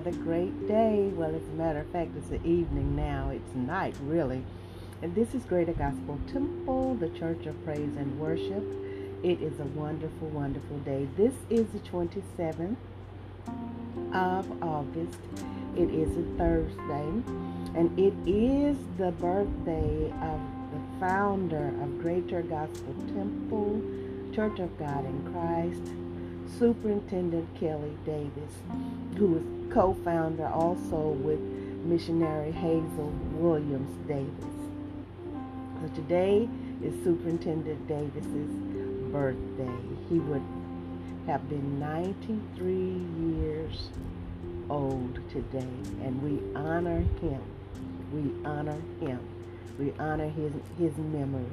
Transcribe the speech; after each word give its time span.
Another 0.00 0.16
great 0.22 0.66
day. 0.66 1.10
Well, 1.14 1.34
as 1.34 1.42
a 1.42 1.56
matter 1.56 1.80
of 1.80 1.86
fact, 1.88 2.12
it's 2.16 2.28
the 2.28 2.42
evening 2.42 2.96
now. 2.96 3.28
It's 3.28 3.54
night, 3.54 3.94
really. 4.00 4.42
And 5.02 5.14
this 5.14 5.34
is 5.34 5.44
Greater 5.44 5.74
Gospel 5.74 6.18
Temple, 6.32 6.94
the 6.94 7.10
Church 7.10 7.44
of 7.44 7.62
Praise 7.66 7.96
and 7.98 8.18
Worship. 8.18 8.64
It 9.22 9.42
is 9.42 9.60
a 9.60 9.64
wonderful, 9.64 10.28
wonderful 10.28 10.78
day. 10.78 11.06
This 11.18 11.34
is 11.50 11.66
the 11.74 11.80
27th 11.80 12.76
of 14.14 14.62
August. 14.62 15.18
It 15.76 15.90
is 15.90 16.08
a 16.16 16.38
Thursday, 16.38 17.22
and 17.74 17.98
it 17.98 18.14
is 18.26 18.78
the 18.96 19.10
birthday 19.10 20.10
of 20.22 20.40
the 20.72 20.80
founder 20.98 21.74
of 21.82 22.00
Greater 22.00 22.40
Gospel 22.40 22.94
Temple, 23.08 23.82
Church 24.34 24.60
of 24.60 24.78
God 24.78 25.04
in 25.04 25.30
Christ, 25.30 25.92
Superintendent 26.58 27.54
Kelly 27.60 27.98
Davis, 28.06 28.54
who 29.18 29.36
is 29.36 29.59
co 29.70 29.94
founder 30.04 30.48
also 30.48 30.96
with 30.96 31.40
missionary 31.84 32.50
Hazel 32.52 33.12
Williams 33.34 33.96
Davis. 34.08 34.34
So 35.80 35.88
today 35.94 36.48
is 36.82 36.92
Superintendent 37.04 37.86
Davis's 37.86 38.50
birthday. 39.12 39.78
He 40.08 40.18
would 40.18 40.42
have 41.26 41.48
been 41.48 41.78
93 41.78 43.40
years 43.40 43.90
old 44.68 45.18
today, 45.30 45.74
and 46.02 46.20
we 46.22 46.40
honor 46.56 47.00
him. 47.20 47.42
We 48.12 48.44
honor 48.44 48.80
him. 49.00 49.20
We 49.78 49.92
honor 49.98 50.28
his, 50.28 50.52
his 50.78 50.96
memory. 50.98 51.46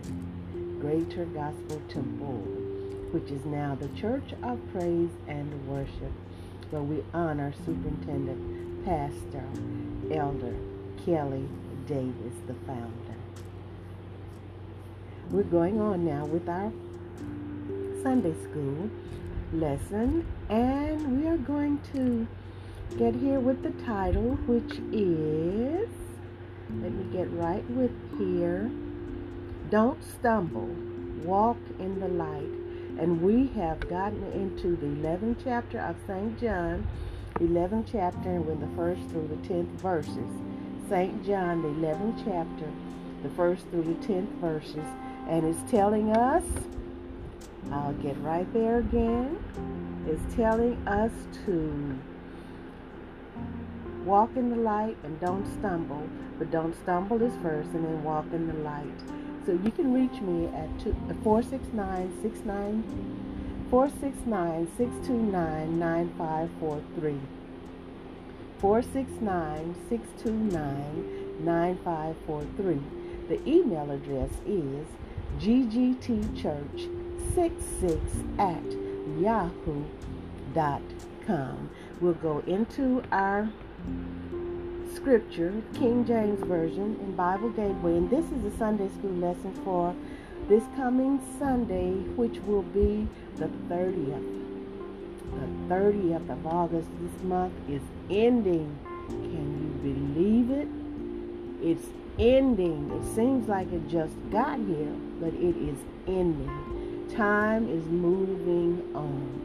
Greater 0.80 1.26
Gospel 1.26 1.82
Temple 1.90 2.68
which 3.12 3.32
is 3.32 3.46
now 3.46 3.76
the 3.80 3.88
Church 4.00 4.34
of 4.44 4.60
Praise 4.74 5.10
and 5.28 5.68
Worship, 5.68 6.12
where 6.70 6.82
we 6.82 7.04
honor 7.14 7.54
Superintendent 7.66 8.86
Pastor 8.86 9.44
Elder 10.12 10.56
Kelly 11.06 11.48
Davis, 11.88 12.34
the 12.48 12.54
founder. 12.66 13.16
We're 15.30 15.44
going 15.44 15.80
on 15.80 16.06
now 16.06 16.26
with 16.26 16.50
our 16.50 16.72
Sunday 18.04 18.34
school 18.44 18.90
lesson, 19.54 20.26
and 20.50 21.22
we 21.22 21.28
are 21.28 21.38
going 21.38 21.80
to 21.94 22.28
get 22.98 23.16
here 23.16 23.40
with 23.40 23.64
the 23.64 23.72
title, 23.86 24.38
which 24.48 24.80
is, 24.92 25.90
let 26.82 26.92
me 26.92 27.06
get 27.14 27.32
right 27.34 27.68
with 27.70 27.92
here, 28.18 28.70
Don't 29.70 30.04
Stumble, 30.04 30.76
Walk 31.24 31.58
in 31.80 32.00
the 32.00 32.08
Light 32.10 32.67
and 33.00 33.22
we 33.22 33.48
have 33.60 33.80
gotten 33.90 34.24
into 34.32 34.76
the 34.76 34.88
11th 35.08 35.38
chapter 35.44 35.80
of 35.80 35.96
St. 36.08 36.40
John, 36.40 36.88
11th 37.40 37.90
chapter, 37.92 38.30
and 38.30 38.46
with 38.46 38.60
the 38.60 38.76
first 38.76 39.02
through 39.10 39.28
the 39.28 39.48
10th 39.48 39.70
verses. 39.82 40.30
St. 40.90 41.26
John, 41.26 41.62
the 41.62 41.88
11th 41.88 42.24
chapter, 42.26 42.72
the 43.24 43.30
first 43.36 43.68
through 43.70 43.84
the 43.84 44.08
10th 44.08 44.32
verses, 44.40 44.86
and 45.28 45.46
it's 45.46 45.70
telling 45.70 46.12
us, 46.16 46.44
I'll 47.72 47.94
get 47.94 48.18
right 48.22 48.52
there 48.54 48.80
again, 48.80 49.38
it's 50.08 50.36
telling 50.36 50.76
us 50.88 51.12
to 51.46 52.00
walk 54.06 54.30
in 54.38 54.50
the 54.50 54.56
light 54.56 54.98
and 55.04 55.20
don't 55.20 55.46
stumble, 55.60 56.08
but 56.40 56.50
don't 56.50 56.74
stumble 56.82 57.22
is 57.22 57.34
first, 57.42 57.70
and 57.72 57.84
then 57.84 58.04
walk 58.04 58.26
in 58.32 58.48
the 58.48 58.54
light. 58.54 59.17
So 59.48 59.54
you 59.64 59.72
can 59.72 59.94
reach 59.94 60.20
me 60.20 60.48
at 60.48 60.70
469 61.24 62.84
469 63.70 64.68
629 64.76 65.80
9543. 65.80 67.22
469 68.60 69.76
629 69.88 71.46
9543. 71.46 72.82
The 73.30 73.40
email 73.50 73.90
address 73.90 74.32
is 74.46 74.86
ggtchurch66 75.40 78.02
at 78.38 78.66
yahoo.com. 79.22 79.86
We'll 82.02 82.16
go 82.16 82.40
into 82.40 83.02
our 83.14 83.50
scripture, 84.94 85.54
King 85.74 86.06
James 86.06 86.40
Version, 86.44 86.98
in 87.02 87.16
Bible 87.16 87.50
Gateway. 87.50 87.98
And 87.98 88.10
this 88.10 88.26
is 88.26 88.44
a 88.54 88.58
Sunday 88.58 88.90
school 88.90 89.12
lesson 89.12 89.54
for 89.64 89.96
this 90.48 90.64
coming 90.76 91.22
Sunday, 91.40 91.92
which 92.16 92.40
will 92.42 92.64
be 92.64 93.08
the 93.36 93.48
30th. 93.70 94.44
The 95.34 95.74
30th 95.74 96.30
of 96.30 96.48
August. 96.48 96.90
This 97.02 97.24
month 97.24 97.54
is 97.70 97.82
ending. 98.10 98.78
Can 99.10 99.82
you 99.84 99.94
believe 99.94 100.52
it? 100.52 100.68
It's 101.62 101.88
ending. 102.20 102.92
It 102.92 103.16
seems 103.16 103.48
like 103.48 103.72
it 103.72 103.88
just 103.88 104.14
got 104.32 104.60
here, 104.60 104.96
but 105.20 105.34
it 105.34 105.56
is 105.58 105.78
ending. 106.08 107.08
Time 107.16 107.70
is 107.70 107.86
moving 107.86 108.84
on. 108.96 109.42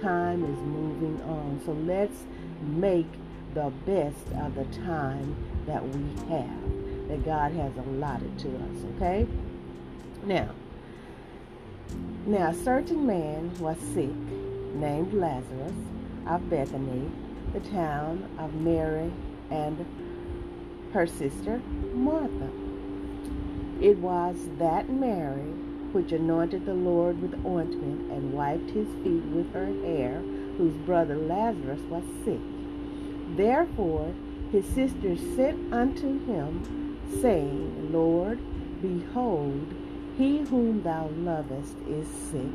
Time 0.00 0.42
is 0.44 0.58
moving 0.58 1.20
on. 1.22 1.60
So 1.64 1.72
let's 1.72 2.24
make 2.62 3.06
the 3.54 3.72
best 3.86 4.26
of 4.40 4.54
the 4.54 4.64
time 4.84 5.36
that 5.66 5.82
we 5.86 6.02
have, 6.28 7.08
that 7.08 7.24
God 7.24 7.52
has 7.52 7.76
allotted 7.76 8.38
to 8.40 8.48
us, 8.48 8.84
okay? 8.96 9.26
Now, 10.24 10.50
now 12.26 12.50
a 12.50 12.54
certain 12.54 13.06
man 13.06 13.52
was 13.58 13.76
sick, 13.94 14.14
named 14.74 15.12
Lazarus, 15.12 15.74
of 16.26 16.48
Bethany, 16.48 17.10
the 17.52 17.60
town 17.60 18.28
of 18.38 18.54
Mary 18.54 19.12
and 19.50 19.84
her 20.92 21.06
sister 21.06 21.60
Martha. 21.92 22.48
It 23.80 23.98
was 23.98 24.36
that 24.58 24.88
Mary 24.88 25.52
which 25.92 26.12
anointed 26.12 26.64
the 26.64 26.74
Lord 26.74 27.20
with 27.20 27.34
ointment 27.44 28.10
and 28.10 28.32
wiped 28.32 28.70
his 28.70 28.88
feet 29.02 29.24
with 29.24 29.52
her 29.52 29.66
hair, 29.84 30.22
whose 30.56 30.72
brother 30.86 31.16
Lazarus 31.16 31.82
was 31.82 32.04
sick. 32.24 32.40
Therefore 33.36 34.12
his 34.50 34.66
sisters 34.66 35.20
sent 35.34 35.72
unto 35.72 36.24
him, 36.26 36.98
saying, 37.20 37.92
Lord, 37.92 38.38
behold, 38.82 39.74
he 40.18 40.38
whom 40.38 40.82
thou 40.82 41.08
lovest 41.16 41.74
is 41.88 42.06
sick. 42.30 42.52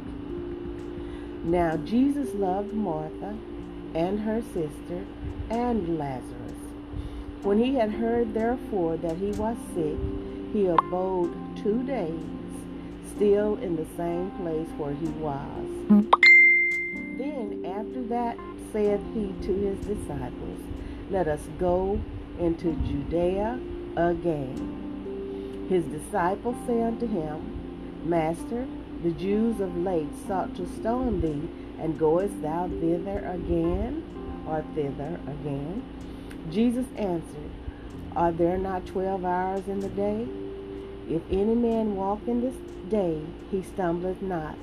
Now 1.43 1.77
Jesus 1.77 2.33
loved 2.35 2.73
Martha 2.73 3.35
and 3.95 4.19
her 4.19 4.41
sister 4.53 5.05
and 5.49 5.97
Lazarus. 5.97 6.33
When 7.41 7.57
he 7.57 7.75
had 7.75 7.91
heard 7.91 8.33
therefore 8.33 8.97
that 8.97 9.17
he 9.17 9.31
was 9.31 9.57
sick, 9.73 9.97
he 10.53 10.67
abode 10.67 11.33
two 11.63 11.83
days, 11.83 12.19
still 13.15 13.55
in 13.57 13.75
the 13.75 13.87
same 13.95 14.31
place 14.31 14.67
where 14.77 14.93
he 14.93 15.07
was. 15.07 16.05
Then 17.17 17.63
after 17.65 18.03
that 18.03 18.37
saith 18.71 19.01
he 19.13 19.33
to 19.45 19.53
his 19.53 19.79
disciples, 19.79 20.61
Let 21.09 21.27
us 21.27 21.41
go 21.59 21.99
into 22.39 22.73
Judea 22.87 23.59
again. 23.95 25.65
His 25.69 25.83
disciples 25.85 26.55
say 26.65 26.81
unto 26.81 27.07
him, 27.07 28.01
Master, 28.03 28.67
the 29.03 29.11
Jews 29.11 29.59
of 29.59 29.77
late 29.77 30.09
sought 30.27 30.55
to 30.55 30.67
stone 30.79 31.21
thee, 31.21 31.49
and 31.79 31.99
goest 31.99 32.41
thou 32.41 32.67
thither 32.67 33.19
again, 33.27 34.03
or 34.47 34.63
thither 34.73 35.19
again? 35.27 35.83
Jesus 36.51 36.85
answered, 36.95 37.51
Are 38.15 38.31
there 38.31 38.57
not 38.57 38.85
twelve 38.85 39.25
hours 39.25 39.67
in 39.67 39.81
the 39.81 39.89
day? 39.89 40.27
If 41.09 41.21
any 41.29 41.55
man 41.55 41.95
walk 41.95 42.19
in 42.27 42.41
this 42.41 42.55
day, 42.89 43.21
he 43.51 43.61
stumbleth 43.61 44.21
not, 44.21 44.57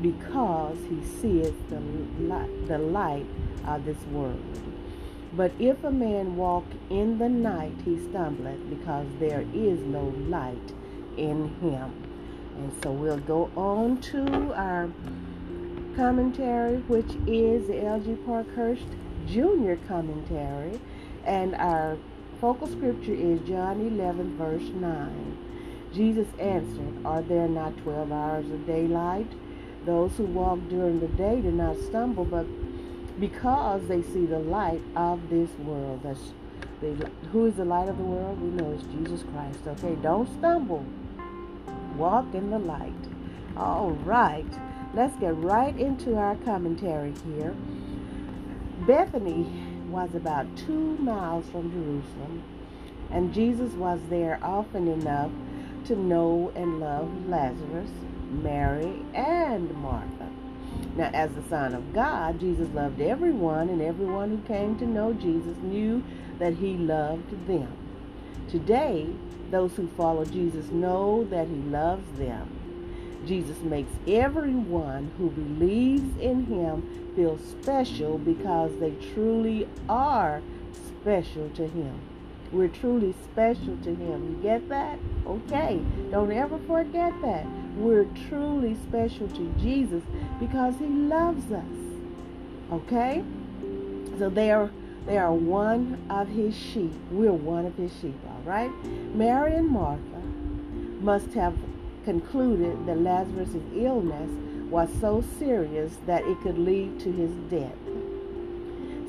because 0.00 0.78
he 0.88 1.02
seeth 1.20 1.54
the 1.68 1.80
the 2.66 2.78
light 2.78 3.26
of 3.66 3.84
this 3.84 4.02
world. 4.10 4.40
But 5.34 5.52
if 5.58 5.82
a 5.82 5.90
man 5.90 6.36
walk 6.36 6.64
in 6.90 7.18
the 7.18 7.28
night, 7.28 7.74
he 7.84 7.98
stumbleth, 7.98 8.68
because 8.68 9.06
there 9.18 9.44
is 9.54 9.80
no 9.80 10.12
light 10.28 10.72
in 11.16 11.48
him. 11.60 11.92
And 12.56 12.72
so 12.82 12.92
we'll 12.92 13.16
go 13.18 13.50
on 13.56 14.00
to 14.12 14.52
our 14.52 14.90
commentary, 15.96 16.78
which 16.82 17.14
is 17.26 17.66
the 17.66 17.82
L.G. 17.82 18.14
Parkhurst 18.26 18.84
Junior 19.26 19.76
commentary. 19.88 20.78
And 21.24 21.54
our 21.54 21.96
focal 22.40 22.66
scripture 22.66 23.14
is 23.14 23.40
John 23.48 23.80
11, 23.80 24.36
verse 24.36 24.68
9. 24.74 25.38
Jesus 25.94 26.28
answered, 26.38 27.06
Are 27.06 27.22
there 27.22 27.48
not 27.48 27.76
12 27.78 28.12
hours 28.12 28.50
of 28.50 28.66
daylight? 28.66 29.30
Those 29.84 30.16
who 30.16 30.24
walk 30.24 30.60
during 30.68 31.00
the 31.00 31.08
day 31.08 31.40
do 31.40 31.50
not 31.50 31.76
stumble, 31.78 32.24
but 32.24 32.46
because 33.18 33.86
they 33.88 34.02
see 34.02 34.26
the 34.26 34.38
light 34.38 34.80
of 34.96 35.28
this 35.28 35.50
world. 35.58 36.00
That's 36.02 36.32
who 37.30 37.46
is 37.46 37.54
the 37.54 37.64
light 37.64 37.88
of 37.88 37.96
the 37.96 38.02
world? 38.02 38.40
We 38.40 38.48
know 38.48 38.72
it's 38.72 38.82
Jesus 38.84 39.24
Christ. 39.32 39.60
Okay, 39.66 39.94
don't 40.02 40.28
stumble. 40.38 40.84
Walk 41.96 42.34
in 42.34 42.50
the 42.50 42.58
light. 42.58 42.92
All 43.56 43.90
right, 43.90 44.46
let's 44.94 45.14
get 45.16 45.36
right 45.36 45.78
into 45.78 46.16
our 46.16 46.36
commentary 46.36 47.12
here. 47.24 47.54
Bethany 48.86 49.46
was 49.88 50.14
about 50.14 50.46
two 50.56 50.96
miles 50.98 51.48
from 51.50 51.70
Jerusalem, 51.70 52.42
and 53.10 53.32
Jesus 53.32 53.72
was 53.74 54.00
there 54.08 54.40
often 54.42 54.88
enough 54.88 55.30
to 55.84 55.94
know 55.94 56.50
and 56.56 56.80
love 56.80 57.28
Lazarus, 57.28 57.90
Mary, 58.32 59.02
and 59.14 59.72
Martha. 59.76 60.28
Now, 60.96 61.10
as 61.14 61.32
the 61.32 61.42
Son 61.48 61.74
of 61.74 61.92
God, 61.94 62.40
Jesus 62.40 62.68
loved 62.74 63.00
everyone, 63.00 63.68
and 63.68 63.80
everyone 63.80 64.30
who 64.30 64.38
came 64.48 64.78
to 64.78 64.86
know 64.86 65.12
Jesus 65.12 65.56
knew 65.62 66.02
that 66.38 66.54
he 66.54 66.74
loved 66.74 67.46
them. 67.46 67.68
Today, 68.50 69.08
those 69.50 69.74
who 69.76 69.88
follow 69.96 70.24
Jesus 70.24 70.70
know 70.70 71.24
that 71.30 71.46
he 71.46 71.54
loves 71.54 72.06
them. 72.18 72.48
Jesus 73.26 73.58
makes 73.58 73.92
everyone 74.06 75.12
who 75.18 75.30
believes 75.30 76.16
in 76.18 76.46
him 76.46 77.12
feel 77.14 77.38
special 77.38 78.18
because 78.18 78.72
they 78.80 78.92
truly 79.14 79.68
are 79.88 80.42
special 81.00 81.48
to 81.50 81.66
him. 81.68 82.00
We're 82.50 82.68
truly 82.68 83.14
special 83.24 83.76
to 83.78 83.94
him. 83.94 84.36
You 84.36 84.42
get 84.42 84.68
that? 84.68 84.98
Okay. 85.26 85.80
Don't 86.10 86.32
ever 86.32 86.58
forget 86.66 87.12
that. 87.22 87.46
We're 87.76 88.06
truly 88.28 88.76
special 88.88 89.28
to 89.28 89.54
Jesus 89.58 90.02
because 90.38 90.76
he 90.78 90.86
loves 90.86 91.50
us. 91.50 91.64
Okay? 92.70 93.24
So 94.18 94.28
they 94.28 94.50
are 94.50 94.70
they 95.06 95.18
are 95.18 95.32
one 95.32 95.98
of 96.10 96.28
his 96.28 96.56
sheep. 96.56 96.92
We're 97.10 97.32
one 97.32 97.66
of 97.66 97.74
his 97.76 97.92
sheep, 98.00 98.18
all 98.28 98.42
right? 98.44 98.70
Mary 99.14 99.54
and 99.54 99.68
Martha 99.68 100.22
must 101.00 101.32
have 101.34 101.56
concluded 102.04 102.86
that 102.86 102.98
Lazarus' 102.98 103.56
illness 103.74 104.30
was 104.70 104.88
so 105.00 105.24
serious 105.38 105.92
that 106.06 106.24
it 106.24 106.40
could 106.40 106.56
lead 106.56 107.00
to 107.00 107.10
his 107.10 107.32
death. 107.50 107.76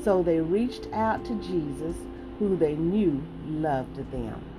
So 0.02 0.22
they 0.22 0.40
reached 0.40 0.88
out 0.92 1.24
to 1.26 1.34
Jesus, 1.36 1.96
who 2.38 2.56
they 2.56 2.74
knew 2.74 3.22
loved 3.46 4.10
them. 4.10 4.53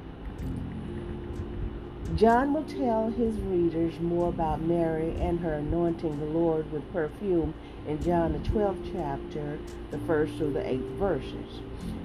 John 2.13 2.54
will 2.54 2.63
tell 2.63 3.10
his 3.10 3.36
readers 3.42 4.00
more 4.00 4.30
about 4.30 4.62
Mary 4.62 5.13
and 5.19 5.38
her 5.42 5.56
anointing 5.56 6.18
the 6.18 6.25
Lord 6.25 6.72
with 6.72 6.94
perfume 6.94 7.54
in 7.88 8.02
John 8.02 8.31
the 8.31 8.40
12th 8.50 8.94
chapter, 8.94 9.60
the 9.92 9.98
first 10.06 10.36
through 10.36 10.54
the 10.54 10.66
eighth 10.66 10.88
verses, 10.98 11.60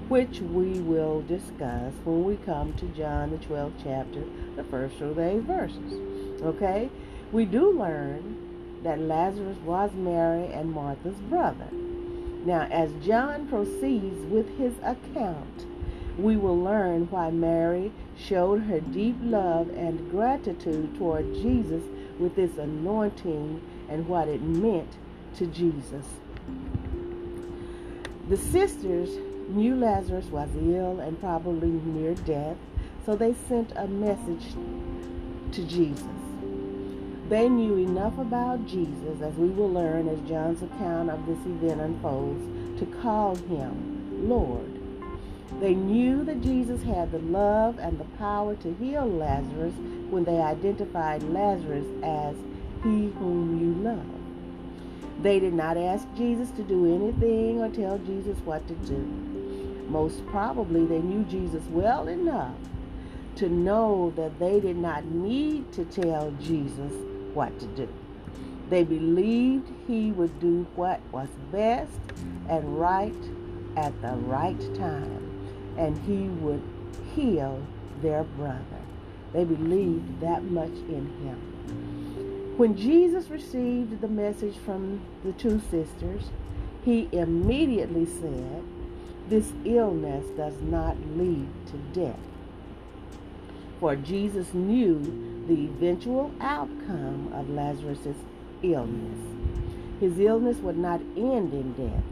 which 0.09 0.41
we 0.41 0.81
will 0.81 1.21
discuss 1.21 1.93
when 2.03 2.25
we 2.25 2.35
come 2.37 2.73
to 2.73 2.87
John 2.87 3.29
the 3.29 3.37
12th 3.37 3.75
chapter, 3.83 4.23
the 4.57 4.65
first 4.65 4.97
through 4.97 5.13
the 5.13 5.29
eighth 5.29 5.43
verses. 5.43 6.41
Okay? 6.41 6.89
We 7.31 7.45
do 7.45 7.71
learn 7.71 8.81
that 8.83 8.99
Lazarus 8.99 9.57
was 9.63 9.91
Mary 9.93 10.51
and 10.51 10.73
Martha's 10.73 11.21
brother. 11.29 11.69
Now, 12.43 12.67
as 12.71 12.91
John 13.05 13.47
proceeds 13.47 14.25
with 14.25 14.57
his 14.57 14.73
account, 14.83 15.67
we 16.17 16.37
will 16.37 16.59
learn 16.59 17.09
why 17.09 17.29
Mary 17.31 17.91
showed 18.17 18.61
her 18.63 18.79
deep 18.79 19.15
love 19.21 19.69
and 19.69 20.11
gratitude 20.11 20.95
toward 20.97 21.33
Jesus 21.33 21.83
with 22.19 22.35
this 22.35 22.57
anointing 22.57 23.61
and 23.89 24.07
what 24.07 24.27
it 24.27 24.41
meant 24.41 24.91
to 25.37 25.47
Jesus. 25.47 26.05
The 28.29 28.37
sisters 28.37 29.09
knew 29.49 29.75
Lazarus 29.75 30.27
was 30.27 30.49
ill 30.55 30.99
and 30.99 31.19
probably 31.19 31.69
near 31.69 32.13
death, 32.13 32.57
so 33.05 33.15
they 33.15 33.33
sent 33.47 33.73
a 33.75 33.87
message 33.87 34.55
to 35.53 35.63
Jesus. 35.65 36.05
They 37.27 37.49
knew 37.49 37.77
enough 37.77 38.17
about 38.17 38.65
Jesus, 38.67 39.21
as 39.21 39.33
we 39.35 39.49
will 39.49 39.71
learn 39.71 40.07
as 40.07 40.19
John's 40.29 40.61
account 40.61 41.09
of 41.09 41.25
this 41.25 41.39
event 41.45 41.81
unfolds, 41.81 42.79
to 42.79 42.85
call 43.01 43.35
him 43.35 44.27
Lord. 44.27 44.70
They 45.59 45.75
knew 45.75 46.23
that 46.23 46.41
Jesus 46.41 46.81
had 46.83 47.11
the 47.11 47.19
love 47.19 47.77
and 47.77 47.99
the 47.99 48.05
power 48.17 48.55
to 48.55 48.73
heal 48.75 49.05
Lazarus 49.05 49.73
when 50.09 50.23
they 50.23 50.39
identified 50.41 51.23
Lazarus 51.23 51.85
as 52.03 52.35
he 52.83 53.11
whom 53.19 53.59
you 53.59 53.83
love. 53.83 54.21
They 55.21 55.39
did 55.39 55.53
not 55.53 55.77
ask 55.77 56.07
Jesus 56.17 56.49
to 56.51 56.63
do 56.63 56.95
anything 56.95 57.61
or 57.61 57.69
tell 57.69 57.99
Jesus 57.99 58.37
what 58.39 58.67
to 58.67 58.73
do. 58.73 58.97
Most 59.87 60.25
probably, 60.27 60.85
they 60.85 60.99
knew 60.99 61.23
Jesus 61.25 61.63
well 61.69 62.07
enough 62.07 62.55
to 63.35 63.49
know 63.49 64.13
that 64.15 64.39
they 64.39 64.59
did 64.59 64.77
not 64.77 65.05
need 65.05 65.71
to 65.73 65.85
tell 65.85 66.31
Jesus 66.41 66.91
what 67.33 67.57
to 67.59 67.67
do. 67.67 67.87
They 68.69 68.83
believed 68.83 69.69
he 69.87 70.11
would 70.11 70.39
do 70.39 70.65
what 70.75 71.01
was 71.11 71.29
best 71.51 71.99
and 72.49 72.79
right 72.79 73.13
at 73.75 73.99
the 74.01 74.13
right 74.13 74.75
time, 74.75 75.30
and 75.81 75.97
he 76.05 76.29
would 76.43 76.61
heal 77.15 77.59
their 78.03 78.23
brother. 78.23 78.81
They 79.33 79.43
believed 79.43 80.21
that 80.21 80.43
much 80.43 80.69
in 80.69 81.11
him. 81.23 82.53
When 82.57 82.77
Jesus 82.77 83.29
received 83.29 83.99
the 83.99 84.07
message 84.07 84.55
from 84.57 85.01
the 85.25 85.31
two 85.31 85.59
sisters, 85.71 86.29
he 86.83 87.09
immediately 87.11 88.05
said, 88.05 88.63
This 89.27 89.53
illness 89.65 90.27
does 90.37 90.61
not 90.61 90.97
lead 91.17 91.47
to 91.67 91.77
death. 91.99 92.19
For 93.79 93.95
Jesus 93.95 94.53
knew 94.53 94.99
the 95.47 95.65
eventual 95.65 96.31
outcome 96.39 97.33
of 97.33 97.49
Lazarus' 97.49 98.15
illness. 98.61 99.19
His 99.99 100.19
illness 100.19 100.57
would 100.57 100.77
not 100.77 101.01
end 101.17 101.53
in 101.53 101.73
death. 101.73 102.03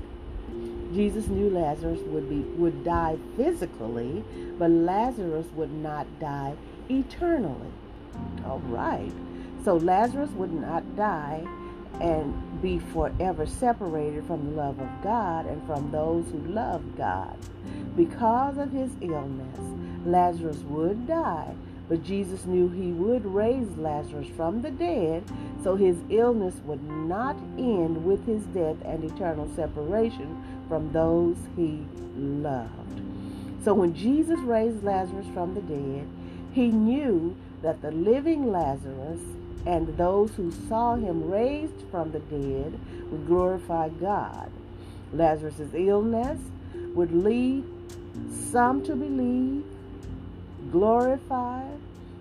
Jesus 0.94 1.28
knew 1.28 1.50
Lazarus 1.50 2.00
would 2.08 2.30
be 2.30 2.40
would 2.58 2.84
die 2.84 3.18
physically, 3.38 4.24
but 4.58 4.72
Lazarus 4.72 5.46
would 5.56 5.72
not 5.72 6.08
die 6.20 6.56
eternally. 6.90 7.72
All 8.46 8.60
right. 8.66 9.12
So 9.64 9.78
Lazarus 9.78 10.32
would 10.32 10.54
not 10.54 10.96
die 10.96 11.46
and 12.02 12.62
be 12.62 12.80
forever 12.80 13.46
separated 13.46 14.26
from 14.26 14.46
the 14.46 14.52
love 14.52 14.80
of 14.80 14.90
God 15.04 15.46
and 15.46 15.66
from 15.66 15.92
those 15.92 16.26
who 16.32 16.40
love 16.48 16.82
God. 16.98 17.38
Because 17.96 18.58
of 18.58 18.72
his 18.72 18.92
illness, 19.02 19.60
Lazarus 20.06 20.60
would 20.60 21.08
die, 21.08 21.54
but 21.90 22.04
Jesus 22.04 22.46
knew 22.46 22.70
he 22.70 22.92
would 22.92 23.26
raise 23.26 23.68
Lazarus 23.78 24.28
from 24.36 24.62
the 24.62 24.72
dead, 24.72 25.24
so 25.64 25.76
his 25.76 25.98
illness 26.10 26.56
would 26.64 26.84
not 26.84 27.36
end 27.58 28.06
with 28.06 28.26
his 28.26 28.44
death 28.46 28.78
and 28.86 29.04
eternal 29.04 29.50
separation 29.56 30.42
from 30.70 30.94
those 30.94 31.36
he 31.58 31.84
loved. 32.16 33.02
So 33.66 33.74
when 33.74 33.94
Jesus 33.94 34.40
raised 34.40 34.84
Lazarus 34.84 35.28
from 35.34 35.54
the 35.54 35.62
dead, 35.62 36.08
he 36.54 36.68
knew 36.68 37.36
that 37.62 37.82
the 37.82 37.92
living 37.92 38.52
Lazarus 38.52 39.20
and 39.66 39.98
those 39.98 40.32
who 40.36 40.52
saw 40.70 40.96
him 40.96 41.30
raised 41.30 41.84
from 41.92 42.12
the 42.12 42.20
dead 42.20 42.80
would 43.12 43.28
glorify 43.28 43.90
God. 43.90 44.50
Lazarus' 45.12 45.74
illness 45.74 46.40
would 46.94 47.12
lead 47.12 47.66
some 48.52 48.82
to 48.84 48.96
believe 48.96 49.66
glorify, 50.72 51.64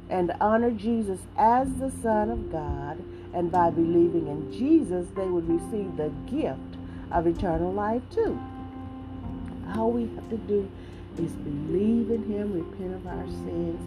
and 0.09 0.33
honor 0.41 0.71
Jesus 0.71 1.21
as 1.37 1.73
the 1.75 1.91
Son 2.03 2.31
of 2.31 2.51
God, 2.51 2.99
and 3.35 3.51
by 3.53 3.71
believing 3.71 4.27
in 4.27 4.53
Jesus, 4.53 5.07
they 5.15 5.27
would 5.27 5.49
receive 5.49 5.97
the 5.97 6.11
gift 6.31 6.68
of 7.13 7.27
eternal 7.27 7.73
life 7.73 8.03
too. 8.11 8.39
All 9.77 9.91
we 9.91 10.03
have 10.15 10.29
to 10.31 10.37
do 10.37 10.71
is 11.19 11.33
believe 11.33 12.11
in 12.11 12.25
Him, 12.31 12.53
repent 12.53 12.95
of 12.95 13.07
our 13.07 13.27
sins, 13.27 13.81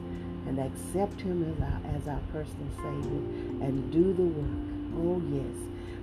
and 0.48 0.60
accept 0.60 1.22
Him 1.22 1.44
as 1.52 1.62
our, 1.62 1.96
as 1.96 2.08
our 2.08 2.22
personal 2.32 2.68
Savior, 2.78 3.66
and 3.66 3.92
do 3.92 4.14
the 4.14 4.24
work. 4.24 4.72
Oh, 4.98 5.22
yes. 5.34 5.56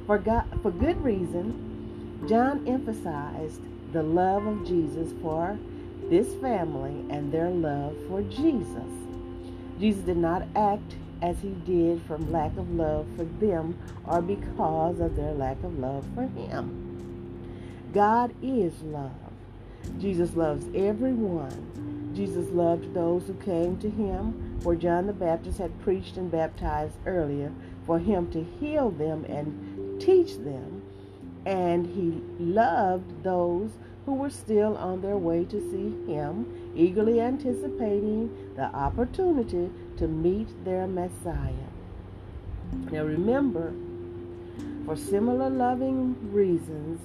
For, 0.07 0.19
God, 0.19 0.45
for 0.63 0.71
good 0.71 1.03
reason, 1.03 2.27
John 2.29 2.67
emphasized 2.67 3.61
the 3.93 4.03
love 4.03 4.47
of 4.47 4.67
Jesus 4.67 5.13
for 5.23 5.59
this 6.09 6.35
family 6.37 7.05
and 7.11 7.31
their 7.31 7.51
love 7.51 7.97
for 8.09 8.23
Jesus. 8.23 8.91
Jesus 9.79 10.03
did 10.03 10.17
not 10.17 10.43
act 10.57 10.97
as 11.23 11.39
he 11.41 11.51
did 11.67 12.01
from 12.03 12.33
lack 12.33 12.57
of 12.57 12.71
love 12.71 13.07
for 13.17 13.25
them 13.25 13.79
or 14.07 14.23
because 14.23 15.01
of 15.01 15.17
their 15.17 15.33
lack 15.33 15.63
of 15.63 15.79
love 15.79 16.05
for 16.15 16.23
him. 16.23 16.88
God 17.93 18.35
is 18.43 18.83
love. 18.83 19.13
Jesus 19.99 20.35
loves 20.35 20.67
everyone. 20.75 22.13
Jesus 22.15 22.51
loved 22.51 22.93
those 22.95 23.27
who 23.27 23.35
came 23.35 23.79
to 23.79 23.89
him, 23.89 24.59
where 24.63 24.77
John 24.77 25.07
the 25.07 25.13
Baptist 25.13 25.59
had 25.59 25.81
preached 25.81 26.17
and 26.17 26.31
baptized 26.31 26.97
earlier, 27.07 27.53
for 27.87 27.99
him 27.99 28.31
to 28.33 28.45
heal 28.45 28.91
them 28.91 29.25
and 29.25 30.01
teach 30.01 30.35
them. 30.39 30.83
And 31.47 31.87
he 31.87 32.21
loved 32.43 33.23
those 33.23 33.71
who 34.05 34.15
were 34.15 34.31
still 34.31 34.77
on 34.77 35.01
their 35.01 35.17
way 35.17 35.45
to 35.45 35.61
see 35.71 36.13
him, 36.13 36.73
eagerly 36.75 37.21
anticipating 37.21 38.31
the 38.57 38.65
opportunity 38.65 39.71
to 39.97 40.09
meet 40.09 40.49
their 40.65 40.87
Messiah. 40.87 41.53
Now 42.91 43.05
remember, 43.05 43.73
for 44.85 44.97
similar 44.97 45.49
loving 45.49 46.33
reasons, 46.33 47.01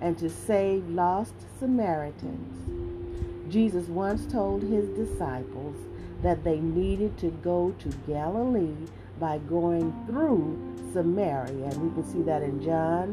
and 0.00 0.18
to 0.18 0.28
save 0.28 0.88
lost 0.88 1.34
Samaritans. 1.58 3.52
Jesus 3.52 3.88
once 3.88 4.26
told 4.26 4.62
his 4.62 4.88
disciples 4.90 5.76
that 6.22 6.42
they 6.44 6.58
needed 6.58 7.16
to 7.18 7.30
go 7.42 7.74
to 7.78 7.88
Galilee 8.06 8.76
by 9.20 9.38
going 9.38 9.92
through 10.06 10.58
Samaria. 10.92 11.66
And 11.66 11.76
we 11.82 11.94
can 11.94 12.10
see 12.10 12.22
that 12.22 12.42
in 12.42 12.62
John, 12.62 13.12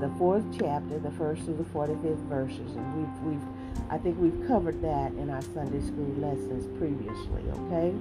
the 0.00 0.10
fourth 0.18 0.44
chapter, 0.58 0.98
the 0.98 1.10
first 1.12 1.44
through 1.44 1.56
the 1.56 1.64
45th 1.64 2.24
verses. 2.28 2.76
And 2.76 2.96
we've, 2.96 3.34
we've 3.34 3.48
I 3.90 3.96
think 3.96 4.18
we've 4.20 4.46
covered 4.46 4.82
that 4.82 5.12
in 5.12 5.30
our 5.30 5.40
Sunday 5.40 5.80
school 5.86 6.12
lessons 6.18 6.66
previously, 6.78 7.42
okay? 7.56 7.94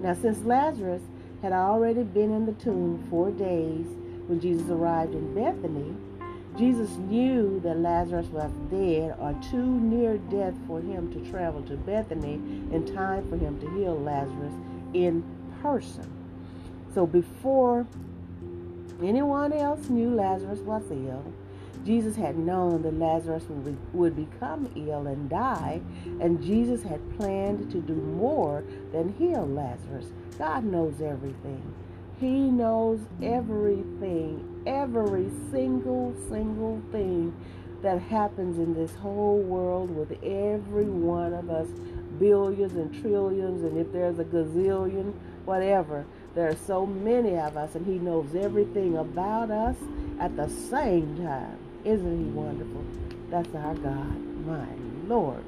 Now, 0.00 0.14
since 0.14 0.42
Lazarus 0.44 1.02
had 1.42 1.52
already 1.52 2.04
been 2.04 2.32
in 2.32 2.46
the 2.46 2.52
tomb 2.52 3.06
four 3.10 3.30
days 3.30 3.86
when 4.28 4.40
Jesus 4.40 4.70
arrived 4.70 5.14
in 5.14 5.34
Bethany, 5.34 5.94
Jesus 6.58 6.90
knew 6.96 7.60
that 7.60 7.78
Lazarus 7.78 8.26
was 8.26 8.50
dead 8.70 9.14
or 9.18 9.34
too 9.50 9.80
near 9.80 10.18
death 10.18 10.54
for 10.66 10.80
him 10.80 11.12
to 11.12 11.30
travel 11.30 11.62
to 11.62 11.76
Bethany 11.76 12.34
in 12.72 12.84
time 12.94 13.28
for 13.28 13.36
him 13.36 13.58
to 13.60 13.70
heal 13.70 13.98
Lazarus 13.98 14.54
in 14.92 15.24
person. 15.62 16.10
So 16.92 17.06
before 17.06 17.86
anyone 19.02 19.52
else 19.52 19.88
knew 19.88 20.10
Lazarus 20.14 20.58
was 20.60 20.82
ill, 20.90 21.32
Jesus 21.84 22.14
had 22.16 22.36
known 22.36 22.82
that 22.82 22.98
Lazarus 22.98 23.44
would 23.94 24.14
become 24.14 24.70
ill 24.76 25.06
and 25.06 25.30
die, 25.30 25.80
and 26.20 26.42
Jesus 26.42 26.82
had 26.82 27.00
planned 27.16 27.70
to 27.70 27.80
do 27.80 27.94
more 27.94 28.62
than 28.92 29.14
heal 29.14 29.46
Lazarus. 29.46 30.12
God 30.36 30.64
knows 30.64 31.00
everything. 31.00 31.74
He 32.18 32.50
knows 32.50 33.00
everything, 33.22 34.49
every 34.66 35.30
single, 35.50 36.14
single 36.28 36.80
thing 36.92 37.34
that 37.82 38.00
happens 38.00 38.58
in 38.58 38.74
this 38.74 38.94
whole 38.96 39.38
world 39.38 39.90
with 39.90 40.12
every 40.22 40.84
one 40.84 41.32
of 41.32 41.48
us, 41.48 41.68
billions 42.18 42.74
and 42.74 43.00
trillions, 43.00 43.62
and 43.62 43.78
if 43.78 43.90
there's 43.92 44.18
a 44.18 44.24
gazillion, 44.24 45.14
whatever. 45.44 46.04
There 46.34 46.48
are 46.48 46.56
so 46.66 46.86
many 46.86 47.36
of 47.38 47.56
us, 47.56 47.74
and 47.74 47.86
He 47.86 47.98
knows 47.98 48.34
everything 48.34 48.98
about 48.98 49.50
us 49.50 49.76
at 50.20 50.36
the 50.36 50.48
same 50.48 51.16
time. 51.16 51.56
Isn't 51.84 52.18
He 52.18 52.30
wonderful? 52.30 52.84
That's 53.30 53.54
our 53.54 53.74
God, 53.74 54.46
my 54.46 54.66
Lord, 55.06 55.42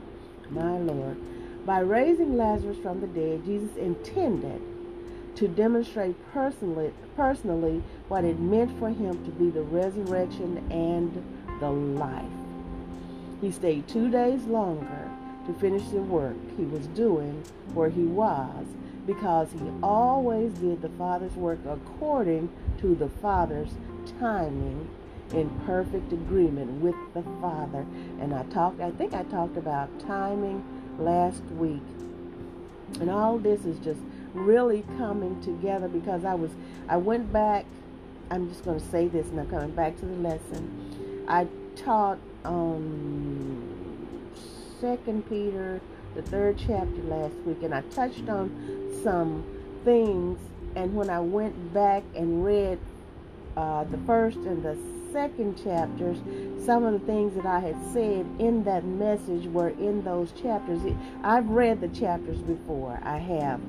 my 0.50 0.78
Lord. 0.78 1.18
By 1.66 1.80
raising 1.80 2.36
Lazarus 2.36 2.78
from 2.78 3.00
the 3.00 3.06
dead, 3.06 3.44
Jesus 3.44 3.76
intended 3.76 4.60
to 5.36 5.48
demonstrate 5.48 6.14
personally, 6.32 6.92
personally 7.16 7.82
what 8.08 8.24
it 8.24 8.38
meant 8.38 8.78
for 8.78 8.90
him 8.90 9.24
to 9.24 9.30
be 9.30 9.50
the 9.50 9.62
resurrection 9.62 10.58
and 10.70 11.24
the 11.60 11.70
life. 11.70 12.24
He 13.40 13.50
stayed 13.50 13.88
two 13.88 14.10
days 14.10 14.44
longer 14.44 15.10
to 15.46 15.52
finish 15.54 15.88
the 15.88 16.00
work 16.00 16.36
he 16.56 16.64
was 16.64 16.86
doing 16.88 17.42
where 17.74 17.88
he 17.88 18.04
was 18.04 18.66
because 19.06 19.50
he 19.52 19.72
always 19.82 20.52
did 20.54 20.80
the 20.80 20.88
Father's 20.90 21.34
work 21.34 21.58
according 21.68 22.48
to 22.78 22.94
the 22.94 23.08
Father's 23.08 23.70
timing 24.20 24.88
in 25.32 25.48
perfect 25.66 26.12
agreement 26.12 26.70
with 26.80 26.94
the 27.14 27.22
Father. 27.40 27.84
And 28.20 28.34
I 28.34 28.44
talked, 28.44 28.80
I 28.80 28.90
think 28.92 29.14
I 29.14 29.24
talked 29.24 29.56
about 29.56 29.88
timing 30.00 30.62
last 30.98 31.42
week. 31.52 31.82
And 33.00 33.10
all 33.10 33.38
this 33.38 33.64
is 33.64 33.78
just 33.78 34.00
really 34.34 34.84
coming 34.98 35.40
together 35.42 35.88
because 35.88 36.24
I 36.24 36.34
was 36.34 36.50
I 36.88 36.96
went 36.96 37.32
back 37.32 37.66
I'm 38.30 38.48
just 38.48 38.64
going 38.64 38.80
to 38.80 38.86
say 38.86 39.08
this 39.08 39.26
and 39.28 39.38
I'm 39.40 39.50
coming 39.50 39.72
back 39.72 39.98
to 40.00 40.06
the 40.06 40.16
lesson. 40.16 41.24
I 41.28 41.46
taught 41.76 42.18
um 42.44 44.30
second 44.80 45.28
Peter 45.28 45.80
the 46.14 46.22
third 46.22 46.56
chapter 46.58 47.02
last 47.04 47.34
week 47.46 47.62
and 47.62 47.74
I 47.74 47.82
touched 47.82 48.28
on 48.28 48.90
some 49.02 49.44
things 49.84 50.38
and 50.74 50.94
when 50.94 51.10
I 51.10 51.20
went 51.20 51.74
back 51.74 52.02
and 52.14 52.44
read 52.44 52.78
uh, 53.56 53.84
the 53.84 53.98
first 53.98 54.38
and 54.38 54.62
the 54.62 54.78
second 55.12 55.62
chapters, 55.62 56.16
some 56.64 56.84
of 56.84 56.94
the 56.94 57.06
things 57.06 57.34
that 57.34 57.44
I 57.44 57.60
had 57.60 57.76
said 57.92 58.26
in 58.38 58.64
that 58.64 58.84
message 58.84 59.46
were 59.46 59.68
in 59.68 60.02
those 60.04 60.32
chapters. 60.32 60.80
I've 61.22 61.48
read 61.50 61.82
the 61.82 61.88
chapters 61.88 62.38
before, 62.38 62.98
I 63.02 63.18
have 63.18 63.60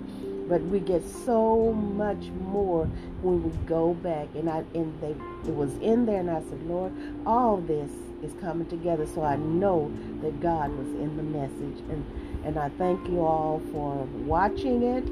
but 0.48 0.62
we 0.62 0.80
get 0.80 1.04
so 1.26 1.74
much 1.74 2.26
more 2.42 2.86
when 3.22 3.44
we 3.44 3.50
go 3.66 3.94
back 3.96 4.28
and 4.36 4.50
I 4.50 4.64
and 4.74 5.00
they 5.02 5.16
it 5.50 5.56
was 5.56 5.74
in 5.76 6.06
there 6.06 6.20
and 6.20 6.30
I 6.30 6.42
said, 6.42 6.64
Lord, 6.68 6.92
all 7.26 7.58
this 7.58 7.90
is 8.22 8.34
coming 8.40 8.68
together 8.68 9.06
so 9.06 9.24
I 9.24 9.36
know 9.36 9.92
that 10.22 10.40
God 10.42 10.72
was 10.72 10.88
in 10.88 11.18
the 11.18 11.24
message 11.24 11.80
and 11.90 12.06
and 12.46 12.58
I 12.60 12.70
thank 12.70 13.08
you 13.08 13.22
all 13.22 13.62
for 13.72 14.04
watching 14.26 14.84
it 14.84 15.06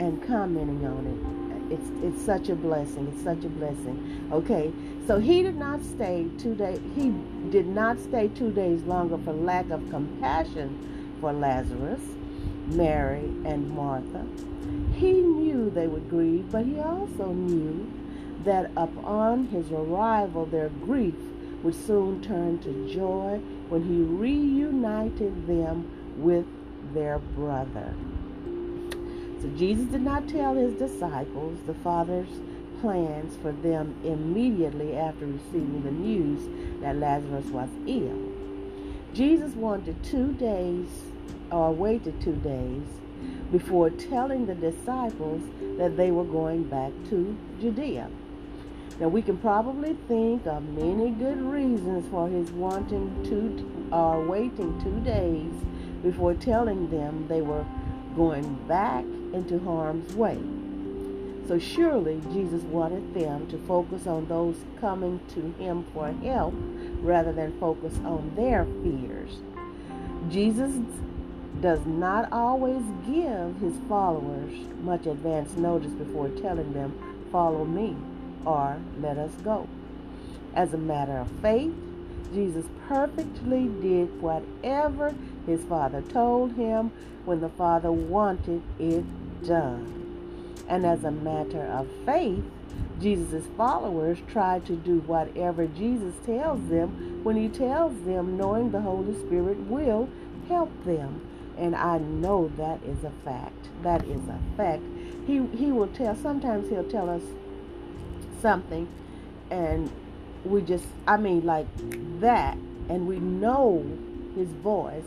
and 0.00 0.24
commenting 0.26 0.86
on 0.86 1.06
it. 1.06 1.72
It's 1.72 1.90
it's 2.04 2.24
such 2.24 2.48
a 2.48 2.54
blessing. 2.54 3.12
It's 3.12 3.24
such 3.24 3.44
a 3.44 3.48
blessing. 3.48 4.28
Okay, 4.32 4.72
so 5.06 5.18
he 5.18 5.42
did 5.42 5.56
not 5.56 5.82
stay 5.82 6.26
two 6.38 6.54
days. 6.54 6.80
He 6.94 7.12
did 7.50 7.66
not 7.66 7.98
stay 7.98 8.28
two 8.28 8.52
days 8.52 8.82
longer 8.82 9.18
for 9.18 9.32
lack 9.32 9.70
of 9.70 9.88
compassion 9.90 11.16
for 11.20 11.32
Lazarus, 11.32 12.00
Mary, 12.66 13.24
and 13.44 13.70
Martha. 13.70 14.26
He 14.94 15.12
knew 15.12 15.70
they 15.70 15.86
would 15.86 16.08
grieve, 16.10 16.50
but 16.50 16.64
he 16.64 16.78
also 16.80 17.32
knew 17.32 17.90
that 18.44 18.70
upon 18.76 19.46
his 19.46 19.70
arrival 19.70 20.46
their 20.46 20.68
grief 20.68 21.14
would 21.62 21.74
soon 21.74 22.22
turn 22.22 22.58
to 22.60 22.92
joy 22.92 23.40
when 23.68 23.82
he 23.82 24.02
reunited 24.02 25.46
them 25.46 25.90
with 26.16 26.46
their 26.94 27.18
brother. 27.18 27.94
So 29.40 29.48
Jesus 29.56 29.86
did 29.86 30.02
not 30.02 30.28
tell 30.28 30.54
his 30.54 30.74
disciples 30.74 31.58
the 31.66 31.74
Father's 31.74 32.28
plans 32.80 33.36
for 33.42 33.52
them 33.52 33.94
immediately 34.04 34.96
after 34.96 35.26
receiving 35.26 35.82
the 35.82 35.90
news 35.90 36.48
that 36.82 36.96
Lazarus 36.96 37.46
was 37.46 37.68
ill. 37.86 38.32
Jesus 39.12 39.54
wanted 39.54 40.02
two 40.04 40.32
days, 40.34 40.86
or 41.50 41.72
waited 41.72 42.20
two 42.20 42.36
days, 42.36 42.82
before 43.52 43.90
telling 43.90 44.46
the 44.46 44.54
disciples 44.54 45.42
that 45.78 45.96
they 45.96 46.10
were 46.10 46.24
going 46.24 46.64
back 46.64 46.92
to 47.10 47.36
Judea. 47.60 48.08
Now 48.98 49.08
we 49.08 49.22
can 49.22 49.36
probably 49.38 49.96
think 50.08 50.46
of 50.46 50.62
many 50.62 51.10
good 51.10 51.40
reasons 51.40 52.08
for 52.10 52.28
his 52.28 52.50
wanting 52.50 53.22
to 53.24 53.86
or 53.92 54.16
uh, 54.16 54.26
waiting 54.26 54.80
two 54.82 55.00
days 55.00 55.52
before 56.02 56.34
telling 56.34 56.90
them 56.90 57.26
they 57.28 57.40
were 57.40 57.64
going 58.16 58.54
back 58.66 59.04
into 59.32 59.58
harm's 59.60 60.12
way. 60.14 60.38
So 61.46 61.58
surely 61.58 62.20
Jesus 62.32 62.62
wanted 62.62 63.14
them 63.14 63.46
to 63.48 63.58
focus 63.58 64.06
on 64.06 64.26
those 64.26 64.56
coming 64.80 65.20
to 65.34 65.62
him 65.62 65.84
for 65.94 66.10
help 66.24 66.54
rather 67.00 67.32
than 67.32 67.58
focus 67.60 67.94
on 68.04 68.32
their 68.34 68.64
fears. 68.82 69.38
Jesus 70.28 70.72
does 71.60 71.84
not 71.86 72.30
always 72.32 72.82
give 73.06 73.56
his 73.60 73.74
followers 73.88 74.52
much 74.82 75.06
advance 75.06 75.56
notice 75.56 75.92
before 75.92 76.28
telling 76.28 76.72
them, 76.72 76.96
Follow 77.32 77.64
me 77.64 77.96
or 78.44 78.78
let 79.00 79.18
us 79.18 79.32
go. 79.42 79.68
As 80.54 80.72
a 80.72 80.78
matter 80.78 81.18
of 81.18 81.30
faith, 81.42 81.74
Jesus 82.32 82.66
perfectly 82.88 83.68
did 83.80 84.20
whatever 84.20 85.14
his 85.46 85.62
Father 85.64 86.02
told 86.02 86.52
him 86.54 86.90
when 87.24 87.40
the 87.40 87.48
Father 87.50 87.92
wanted 87.92 88.62
it 88.78 89.04
done. 89.46 89.92
And 90.68 90.84
as 90.84 91.04
a 91.04 91.10
matter 91.10 91.62
of 91.62 91.88
faith, 92.04 92.44
Jesus' 93.00 93.44
followers 93.56 94.18
try 94.26 94.60
to 94.60 94.74
do 94.74 95.00
whatever 95.00 95.66
Jesus 95.66 96.14
tells 96.24 96.68
them 96.68 97.20
when 97.22 97.36
he 97.36 97.48
tells 97.48 97.92
them, 98.04 98.36
knowing 98.36 98.70
the 98.70 98.80
Holy 98.80 99.14
Spirit 99.14 99.58
will 99.68 100.08
help 100.48 100.70
them. 100.84 101.20
And 101.58 101.74
I 101.74 101.98
know 101.98 102.50
that 102.56 102.82
is 102.84 103.04
a 103.04 103.12
fact. 103.24 103.68
That 103.82 104.04
is 104.04 104.20
a 104.28 104.38
fact. 104.56 104.82
He 105.26 105.44
he 105.56 105.72
will 105.72 105.88
tell 105.88 106.14
sometimes 106.14 106.68
he'll 106.68 106.88
tell 106.88 107.08
us 107.08 107.22
something 108.40 108.88
and 109.50 109.90
we 110.44 110.62
just 110.62 110.86
I 111.06 111.16
mean 111.16 111.44
like 111.44 111.66
that 112.20 112.56
and 112.88 113.08
we 113.08 113.18
know 113.18 113.84
his 114.34 114.48
voice 114.48 115.04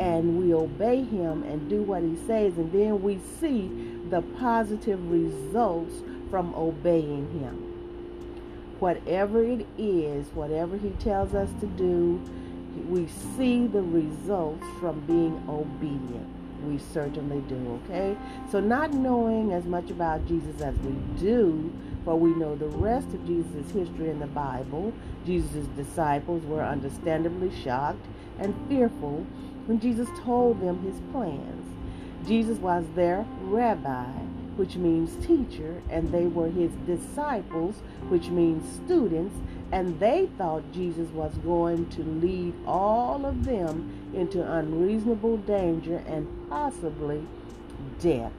and 0.00 0.38
we 0.38 0.52
obey 0.52 1.04
him 1.04 1.44
and 1.44 1.68
do 1.70 1.82
what 1.82 2.02
he 2.02 2.16
says 2.26 2.58
and 2.58 2.72
then 2.72 3.02
we 3.02 3.20
see 3.40 3.68
the 4.10 4.20
positive 4.38 5.10
results 5.10 5.94
from 6.30 6.54
obeying 6.54 7.30
him. 7.38 7.62
Whatever 8.80 9.42
it 9.42 9.66
is, 9.78 10.26
whatever 10.34 10.76
he 10.76 10.90
tells 10.90 11.34
us 11.34 11.48
to 11.60 11.66
do, 11.66 12.20
we 12.88 13.06
see 13.36 13.66
the 13.66 13.82
results 13.82 14.64
from 14.80 15.00
being 15.00 15.42
obedient. 15.48 16.28
We 16.64 16.78
certainly 16.78 17.40
do, 17.48 17.80
okay? 17.84 18.16
So, 18.50 18.60
not 18.60 18.92
knowing 18.92 19.52
as 19.52 19.64
much 19.66 19.90
about 19.90 20.26
Jesus 20.26 20.60
as 20.60 20.76
we 20.78 20.92
do 21.20 21.72
For 22.06 22.14
we 22.14 22.30
know 22.36 22.54
the 22.54 22.68
rest 22.68 23.08
of 23.14 23.26
Jesus' 23.26 23.68
history 23.72 24.10
in 24.10 24.20
the 24.20 24.28
Bible. 24.28 24.92
Jesus' 25.26 25.66
disciples 25.76 26.44
were 26.44 26.62
understandably 26.62 27.50
shocked 27.64 28.06
and 28.38 28.54
fearful 28.68 29.26
when 29.66 29.80
Jesus 29.80 30.08
told 30.24 30.60
them 30.60 30.80
his 30.82 31.00
plans. 31.10 31.66
Jesus 32.24 32.58
was 32.58 32.84
their 32.94 33.26
rabbi, 33.40 34.06
which 34.54 34.76
means 34.76 35.16
teacher, 35.26 35.82
and 35.90 36.12
they 36.12 36.26
were 36.26 36.48
his 36.48 36.70
disciples, 36.86 37.82
which 38.08 38.28
means 38.28 38.62
students, 38.84 39.34
and 39.72 39.98
they 39.98 40.28
thought 40.38 40.62
Jesus 40.72 41.08
was 41.10 41.32
going 41.38 41.88
to 41.90 42.02
lead 42.02 42.54
all 42.66 43.26
of 43.26 43.44
them 43.44 44.10
into 44.14 44.40
unreasonable 44.40 45.38
danger 45.38 46.02
and 46.06 46.26
possibly 46.48 47.26
death. 48.00 48.32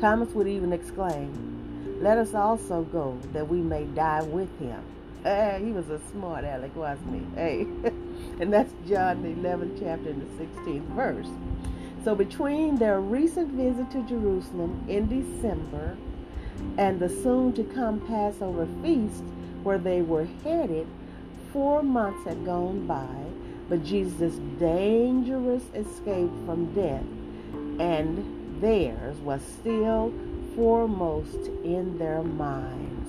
Thomas 0.00 0.30
would 0.30 0.48
even 0.48 0.72
exclaim, 0.72 1.98
Let 2.02 2.18
us 2.18 2.34
also 2.34 2.82
go 2.82 3.18
that 3.32 3.48
we 3.48 3.58
may 3.58 3.84
die 3.84 4.22
with 4.22 4.58
him. 4.58 4.82
Hey, 5.22 5.60
he 5.62 5.70
was 5.70 5.90
a 5.90 6.00
smart 6.10 6.44
aleck, 6.44 6.74
wasn't 6.74 7.14
he? 7.14 7.40
Hey. 7.40 7.60
and 8.40 8.52
that's 8.52 8.72
John 8.88 9.22
the 9.22 9.28
11th 9.28 9.78
chapter 9.78 10.08
and 10.08 10.22
the 10.22 10.44
16th 10.44 10.86
verse. 10.94 11.28
So 12.04 12.14
between 12.14 12.76
their 12.76 13.00
recent 13.00 13.52
visit 13.52 13.90
to 13.90 14.02
Jerusalem 14.08 14.84
in 14.88 15.06
December 15.08 15.98
and 16.78 16.98
the 16.98 17.10
soon 17.10 17.52
to 17.52 17.64
come 17.64 18.00
Passover 18.00 18.66
feast 18.82 19.22
where 19.62 19.78
they 19.78 20.02
were 20.02 20.26
headed, 20.44 20.86
four 21.52 21.82
months 21.82 22.24
had 22.24 22.44
gone 22.44 22.86
by, 22.86 23.24
but 23.68 23.84
Jesus' 23.84 24.34
dangerous 24.58 25.62
escape 25.74 26.30
from 26.44 26.72
death 26.74 27.04
and 27.80 28.60
theirs 28.60 29.16
was 29.18 29.40
still 29.42 30.12
foremost 30.54 31.48
in 31.64 31.96
their 31.98 32.22
minds. 32.22 33.08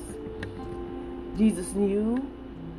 Jesus 1.38 1.74
knew 1.74 2.16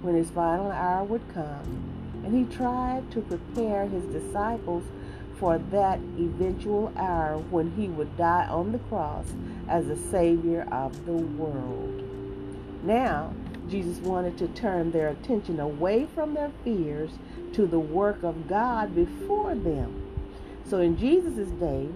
when 0.00 0.14
his 0.14 0.30
final 0.30 0.70
hour 0.70 1.04
would 1.04 1.22
come, 1.34 2.22
and 2.24 2.34
he 2.34 2.56
tried 2.56 3.10
to 3.10 3.20
prepare 3.20 3.86
his 3.86 4.04
disciples 4.04 4.84
for 5.38 5.58
that 5.58 5.98
eventual 6.18 6.92
hour 6.96 7.38
when 7.50 7.70
he 7.72 7.88
would 7.88 8.16
die 8.16 8.46
on 8.46 8.72
the 8.72 8.78
cross 8.78 9.26
as 9.68 9.86
the 9.86 9.96
Savior 9.96 10.66
of 10.72 11.04
the 11.04 11.12
world. 11.12 12.02
Now, 12.84 13.34
Jesus 13.69 13.99
wanted 13.99 14.37
to 14.38 14.49
turn 14.49 14.90
their 14.90 15.09
attention 15.09 15.61
away 15.61 16.07
from 16.14 16.35
their 16.35 16.50
fears 16.64 17.11
to 17.54 17.66
the 17.66 17.78
work 17.78 18.23
of 18.23 18.49
God 18.49 18.95
before 18.95 19.54
them. 19.54 20.02
So 20.69 20.81
in 20.81 20.97
Jesus' 20.97 21.49
day, 21.50 21.88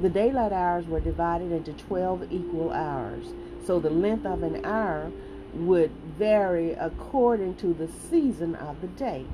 the 0.00 0.08
daylight 0.08 0.52
hours 0.52 0.86
were 0.86 1.00
divided 1.00 1.52
into 1.52 1.72
12 1.72 2.32
equal 2.32 2.72
hours. 2.72 3.26
So 3.66 3.80
the 3.80 3.90
length 3.90 4.26
of 4.26 4.42
an 4.42 4.64
hour 4.64 5.10
would 5.54 5.90
vary 6.18 6.72
according 6.72 7.56
to 7.56 7.72
the 7.72 7.88
season 7.88 8.54
of 8.54 8.80
the 8.80 8.86
day. 8.88 9.24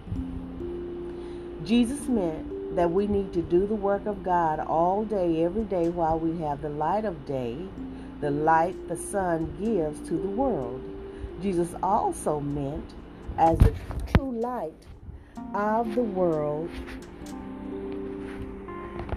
Jesus 1.64 2.08
meant 2.08 2.76
that 2.76 2.90
we 2.90 3.06
need 3.06 3.32
to 3.34 3.42
do 3.42 3.66
the 3.66 3.74
work 3.74 4.06
of 4.06 4.22
God 4.22 4.60
all 4.60 5.04
day, 5.04 5.44
every 5.44 5.64
day, 5.64 5.88
while 5.88 6.18
we 6.18 6.40
have 6.42 6.62
the 6.62 6.68
light 6.68 7.04
of 7.04 7.26
day, 7.26 7.56
the 8.20 8.30
light 8.30 8.88
the 8.88 8.96
sun 8.96 9.54
gives 9.60 10.00
to 10.08 10.14
the 10.14 10.28
world. 10.28 10.91
Jesus 11.42 11.74
also 11.82 12.38
meant, 12.38 12.94
as 13.36 13.58
the 13.58 13.74
true 14.14 14.30
light 14.38 14.72
of 15.54 15.92
the 15.96 16.02
world, 16.02 16.70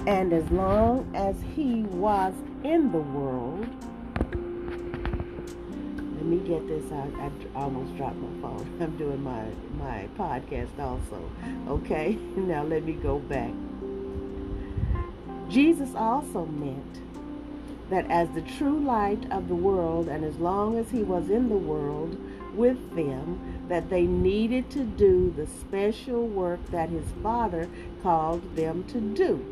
and 0.07 0.33
as 0.33 0.49
long 0.49 1.07
as 1.15 1.35
he 1.55 1.83
was 1.83 2.33
in 2.63 2.91
the 2.91 2.97
world, 2.97 3.67
let 6.15 6.25
me 6.25 6.39
get 6.39 6.67
this 6.67 6.91
out. 6.91 7.13
I 7.19 7.29
almost 7.55 7.95
dropped 7.95 8.15
my 8.15 8.41
phone. 8.41 8.77
I'm 8.81 8.97
doing 8.97 9.23
my, 9.23 9.45
my 9.77 10.09
podcast 10.17 10.79
also. 10.79 11.29
Okay, 11.67 12.17
now 12.35 12.63
let 12.63 12.83
me 12.85 12.93
go 12.93 13.19
back. 13.19 13.51
Jesus 15.47 15.93
also 15.93 16.47
meant 16.47 17.01
that 17.89 18.09
as 18.09 18.29
the 18.29 18.41
true 18.41 18.79
light 18.79 19.31
of 19.31 19.47
the 19.47 19.55
world, 19.55 20.07
and 20.07 20.23
as 20.23 20.37
long 20.37 20.77
as 20.77 20.89
he 20.89 21.03
was 21.03 21.29
in 21.29 21.49
the 21.49 21.55
world 21.55 22.17
with 22.55 22.95
them, 22.95 23.39
that 23.67 23.89
they 23.89 24.03
needed 24.03 24.69
to 24.71 24.83
do 24.83 25.33
the 25.35 25.47
special 25.47 26.27
work 26.27 26.59
that 26.71 26.89
his 26.89 27.05
Father 27.21 27.67
called 28.01 28.55
them 28.55 28.83
to 28.85 28.99
do. 28.99 29.45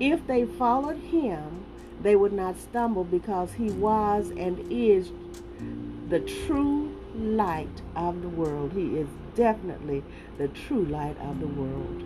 If 0.00 0.26
they 0.26 0.44
followed 0.44 0.98
him, 0.98 1.64
they 2.02 2.16
would 2.16 2.32
not 2.32 2.58
stumble 2.58 3.04
because 3.04 3.52
he 3.52 3.70
was 3.70 4.30
and 4.30 4.70
is 4.70 5.12
the 6.08 6.20
true 6.20 6.94
light 7.14 7.82
of 7.94 8.20
the 8.22 8.28
world. 8.28 8.72
He 8.72 8.96
is 8.96 9.08
definitely 9.34 10.02
the 10.36 10.48
true 10.48 10.84
light 10.84 11.16
of 11.20 11.40
the 11.40 11.46
world. 11.46 12.02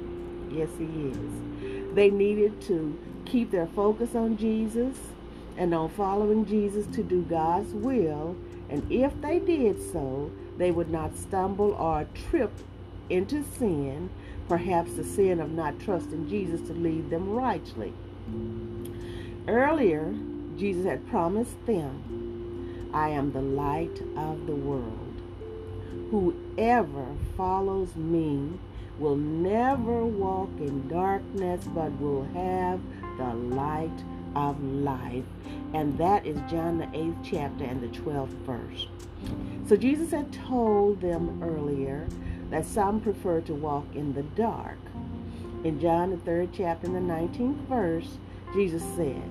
Yes, 0.50 0.68
he 0.78 0.84
is. 0.84 1.94
They 1.94 2.10
needed 2.10 2.60
to 2.62 2.98
keep 3.28 3.50
their 3.50 3.66
focus 3.66 4.14
on 4.14 4.36
Jesus 4.36 4.96
and 5.56 5.74
on 5.74 5.88
following 5.90 6.46
Jesus 6.46 6.86
to 6.94 7.02
do 7.02 7.22
God's 7.22 7.72
will. 7.72 8.36
And 8.70 8.90
if 8.90 9.20
they 9.20 9.38
did 9.38 9.80
so, 9.92 10.30
they 10.56 10.70
would 10.70 10.90
not 10.90 11.16
stumble 11.16 11.72
or 11.72 12.06
trip 12.30 12.52
into 13.10 13.44
sin, 13.58 14.10
perhaps 14.48 14.94
the 14.94 15.04
sin 15.04 15.40
of 15.40 15.50
not 15.50 15.78
trusting 15.80 16.28
Jesus 16.28 16.66
to 16.68 16.74
lead 16.74 17.10
them 17.10 17.30
rightly. 17.30 17.92
Earlier, 19.46 20.14
Jesus 20.56 20.84
had 20.84 21.08
promised 21.08 21.64
them 21.66 22.90
I 22.92 23.10
am 23.10 23.32
the 23.32 23.42
light 23.42 24.02
of 24.16 24.46
the 24.46 24.54
world. 24.54 25.22
Whoever 26.10 27.06
follows 27.36 27.94
me 27.96 28.58
will 28.98 29.16
never 29.16 30.04
walk 30.04 30.50
in 30.58 30.88
darkness, 30.88 31.64
but 31.74 31.92
will 32.00 32.24
have 32.34 32.80
the 33.18 33.34
light 33.34 34.04
of 34.34 34.62
life. 34.62 35.24
And 35.74 35.98
that 35.98 36.26
is 36.26 36.38
John 36.50 36.78
the 36.78 36.86
8th 36.86 37.18
chapter 37.22 37.64
and 37.64 37.82
the 37.82 37.98
12th 37.98 38.28
verse. 38.46 38.86
So 39.68 39.76
Jesus 39.76 40.10
had 40.10 40.32
told 40.32 41.00
them 41.00 41.42
earlier 41.42 42.08
that 42.50 42.64
some 42.64 43.00
prefer 43.00 43.42
to 43.42 43.54
walk 43.54 43.84
in 43.94 44.14
the 44.14 44.22
dark. 44.22 44.78
In 45.64 45.78
John 45.80 46.10
the 46.10 46.16
3rd 46.16 46.50
chapter 46.52 46.86
and 46.86 46.96
the 46.96 47.12
19th 47.12 47.66
verse, 47.66 48.18
Jesus 48.54 48.82
said, 48.96 49.22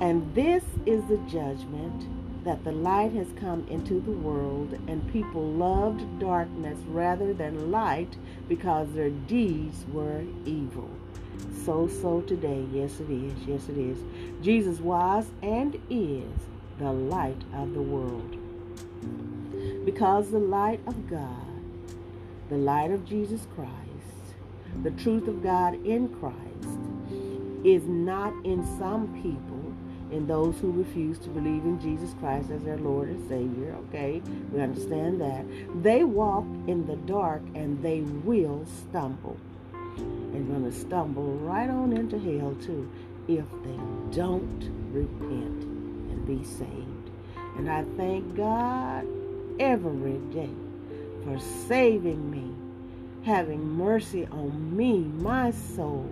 and 0.00 0.32
this 0.34 0.64
is 0.86 1.04
the 1.06 1.18
judgment 1.28 2.06
that 2.44 2.62
the 2.62 2.72
light 2.72 3.12
has 3.12 3.26
come 3.36 3.66
into 3.68 4.00
the 4.00 4.12
world, 4.12 4.72
and 4.86 5.12
people 5.12 5.42
loved 5.42 6.20
darkness 6.20 6.78
rather 6.86 7.34
than 7.34 7.72
light 7.72 8.16
because 8.48 8.92
their 8.92 9.10
deeds 9.10 9.84
were 9.92 10.22
evil. 10.46 10.88
So, 11.64 11.88
so 11.88 12.22
today, 12.22 12.66
yes 12.72 13.00
it 13.00 13.10
is, 13.10 13.32
yes 13.46 13.68
it 13.68 13.76
is. 13.76 13.98
Jesus 14.42 14.80
was 14.80 15.26
and 15.42 15.80
is 15.90 16.24
the 16.78 16.92
light 16.92 17.42
of 17.54 17.74
the 17.74 17.82
world. 17.82 18.36
Because 19.84 20.30
the 20.30 20.38
light 20.38 20.80
of 20.86 21.10
God, 21.10 21.46
the 22.48 22.56
light 22.56 22.90
of 22.90 23.04
Jesus 23.04 23.46
Christ, 23.54 23.72
the 24.82 24.90
truth 24.92 25.28
of 25.28 25.42
God 25.42 25.74
in 25.86 26.08
Christ, 26.08 26.78
is 27.64 27.82
not 27.86 28.32
in 28.44 28.64
some 28.78 29.12
people 29.22 29.58
in 30.10 30.26
those 30.26 30.58
who 30.58 30.72
refuse 30.72 31.18
to 31.18 31.28
believe 31.28 31.64
in 31.64 31.80
Jesus 31.80 32.14
Christ 32.18 32.50
as 32.50 32.62
their 32.62 32.78
Lord 32.78 33.08
and 33.08 33.28
Savior. 33.28 33.76
Okay, 33.88 34.22
we 34.52 34.60
understand 34.60 35.20
that. 35.20 35.44
They 35.82 36.04
walk 36.04 36.44
in 36.66 36.86
the 36.86 36.96
dark 36.96 37.42
and 37.54 37.82
they 37.82 38.00
will 38.00 38.64
stumble. 38.66 39.36
And 40.38 40.46
going 40.46 40.70
to 40.70 40.72
stumble 40.72 41.34
right 41.38 41.68
on 41.68 41.92
into 41.92 42.16
hell 42.16 42.56
too 42.64 42.88
if 43.26 43.44
they 43.64 44.16
don't 44.16 44.70
repent 44.92 45.64
and 45.64 46.24
be 46.24 46.44
saved. 46.44 47.10
And 47.56 47.68
I 47.68 47.82
thank 47.96 48.36
God 48.36 49.04
every 49.58 50.18
day 50.32 50.54
for 51.24 51.40
saving 51.66 52.30
me, 52.30 52.54
having 53.24 53.68
mercy 53.68 54.28
on 54.30 54.76
me, 54.76 54.98
my 54.98 55.50
soul, 55.50 56.08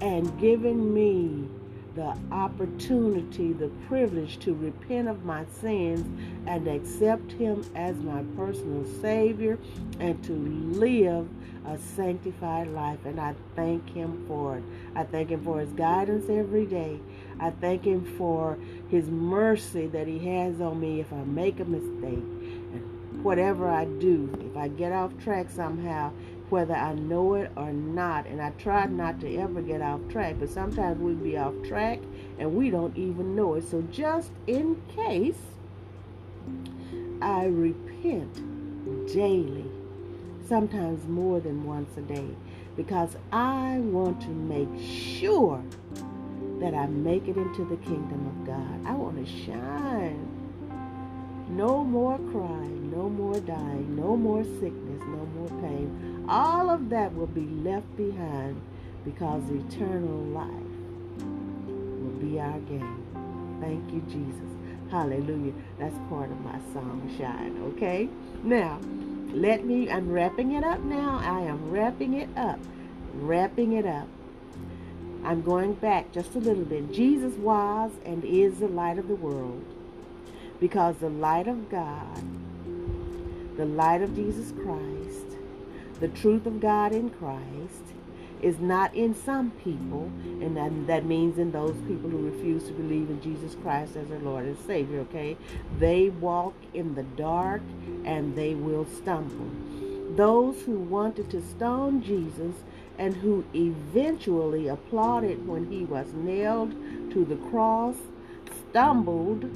and 0.00 0.40
giving 0.40 0.94
me 0.94 1.46
the 1.94 2.16
opportunity, 2.30 3.52
the 3.52 3.68
privilege 3.86 4.38
to 4.40 4.54
repent 4.54 5.08
of 5.08 5.24
my 5.24 5.44
sins 5.60 6.06
and 6.46 6.66
accept 6.66 7.32
Him 7.32 7.64
as 7.74 7.96
my 7.96 8.22
personal 8.36 8.84
Savior 9.00 9.58
and 10.00 10.22
to 10.24 10.32
live 10.32 11.28
a 11.66 11.78
sanctified 11.78 12.68
life. 12.68 13.04
And 13.04 13.20
I 13.20 13.34
thank 13.54 13.90
Him 13.90 14.24
for 14.26 14.58
it. 14.58 14.64
I 14.94 15.04
thank 15.04 15.30
Him 15.30 15.44
for 15.44 15.60
His 15.60 15.72
guidance 15.72 16.28
every 16.30 16.66
day. 16.66 16.98
I 17.38 17.50
thank 17.50 17.84
Him 17.84 18.04
for 18.16 18.58
His 18.88 19.08
mercy 19.08 19.86
that 19.88 20.06
He 20.06 20.18
has 20.30 20.60
on 20.60 20.80
me 20.80 21.00
if 21.00 21.12
I 21.12 21.22
make 21.24 21.60
a 21.60 21.64
mistake. 21.64 22.24
And 22.72 23.22
whatever 23.22 23.68
I 23.68 23.84
do, 23.84 24.30
if 24.50 24.56
I 24.56 24.68
get 24.68 24.92
off 24.92 25.12
track 25.22 25.50
somehow, 25.50 26.12
whether 26.52 26.74
I 26.74 26.92
know 26.92 27.34
it 27.34 27.50
or 27.56 27.72
not. 27.72 28.26
And 28.26 28.40
I 28.40 28.50
try 28.50 28.84
not 28.84 29.18
to 29.20 29.36
ever 29.38 29.62
get 29.62 29.80
off 29.80 30.00
track, 30.10 30.36
but 30.38 30.50
sometimes 30.50 31.00
we 31.00 31.14
be 31.14 31.38
off 31.38 31.54
track 31.66 31.98
and 32.38 32.54
we 32.54 32.68
don't 32.68 32.94
even 32.96 33.34
know 33.34 33.54
it. 33.54 33.68
So 33.68 33.80
just 33.90 34.30
in 34.46 34.80
case, 34.94 35.40
I 37.22 37.46
repent 37.46 38.34
daily, 39.12 39.64
sometimes 40.46 41.06
more 41.08 41.40
than 41.40 41.64
once 41.64 41.96
a 41.96 42.02
day, 42.02 42.28
because 42.76 43.16
I 43.32 43.78
want 43.78 44.20
to 44.22 44.28
make 44.28 44.68
sure 44.78 45.62
that 46.60 46.74
I 46.74 46.86
make 46.86 47.28
it 47.28 47.36
into 47.38 47.64
the 47.64 47.76
kingdom 47.76 48.26
of 48.26 48.46
God. 48.46 48.86
I 48.86 48.92
want 48.92 49.24
to 49.24 49.32
shine. 49.44 50.31
No 51.52 51.84
more 51.84 52.16
crying, 52.30 52.90
no 52.90 53.10
more 53.10 53.38
dying, 53.40 53.94
no 53.94 54.16
more 54.16 54.42
sickness, 54.42 55.02
no 55.02 55.26
more 55.36 55.48
pain. 55.60 56.24
All 56.26 56.70
of 56.70 56.88
that 56.88 57.14
will 57.14 57.26
be 57.26 57.42
left 57.42 57.94
behind 57.94 58.58
because 59.04 59.42
eternal 59.50 60.16
life 60.32 60.48
will 61.18 62.18
be 62.18 62.40
our 62.40 62.58
gain. 62.60 63.58
Thank 63.60 63.92
you, 63.92 64.00
Jesus. 64.08 64.50
Hallelujah. 64.90 65.52
That's 65.78 65.94
part 66.08 66.30
of 66.30 66.40
my 66.40 66.58
song, 66.72 67.14
Shine, 67.18 67.62
okay? 67.74 68.08
Now, 68.42 68.80
let 69.34 69.66
me, 69.66 69.90
I'm 69.90 70.10
wrapping 70.10 70.52
it 70.52 70.64
up 70.64 70.80
now. 70.80 71.20
I 71.22 71.42
am 71.42 71.70
wrapping 71.70 72.14
it 72.14 72.30
up. 72.34 72.60
Wrapping 73.12 73.74
it 73.74 73.84
up. 73.84 74.08
I'm 75.22 75.42
going 75.42 75.74
back 75.74 76.12
just 76.12 76.34
a 76.34 76.38
little 76.38 76.64
bit. 76.64 76.92
Jesus 76.92 77.34
was 77.34 77.90
and 78.06 78.24
is 78.24 78.58
the 78.58 78.68
light 78.68 78.98
of 78.98 79.06
the 79.06 79.16
world 79.16 79.62
because 80.62 80.94
the 80.98 81.10
light 81.10 81.48
of 81.48 81.68
God, 81.68 82.22
the 83.56 83.64
light 83.64 84.00
of 84.00 84.14
Jesus 84.14 84.52
Christ, 84.62 85.36
the 85.98 86.06
truth 86.06 86.46
of 86.46 86.60
God 86.60 86.92
in 86.92 87.10
Christ 87.10 87.82
is 88.40 88.60
not 88.60 88.94
in 88.94 89.12
some 89.12 89.50
people, 89.64 90.04
and 90.24 90.56
that, 90.56 90.86
that 90.86 91.04
means 91.04 91.36
in 91.36 91.50
those 91.50 91.74
people 91.88 92.08
who 92.08 92.30
refuse 92.30 92.62
to 92.68 92.72
believe 92.74 93.10
in 93.10 93.20
Jesus 93.20 93.56
Christ 93.60 93.96
as 93.96 94.06
their 94.06 94.20
Lord 94.20 94.44
and 94.44 94.56
Savior, 94.60 95.00
okay? 95.00 95.36
They 95.80 96.10
walk 96.10 96.54
in 96.72 96.94
the 96.94 97.02
dark 97.02 97.62
and 98.04 98.36
they 98.36 98.54
will 98.54 98.86
stumble. 98.86 99.50
Those 100.14 100.62
who 100.62 100.78
wanted 100.78 101.28
to 101.30 101.42
stone 101.42 102.04
Jesus 102.04 102.54
and 103.00 103.16
who 103.16 103.44
eventually 103.52 104.68
applauded 104.68 105.44
when 105.44 105.68
he 105.72 105.82
was 105.84 106.12
nailed 106.12 106.70
to 107.10 107.24
the 107.24 107.36
cross, 107.50 107.96
stumbled 108.70 109.50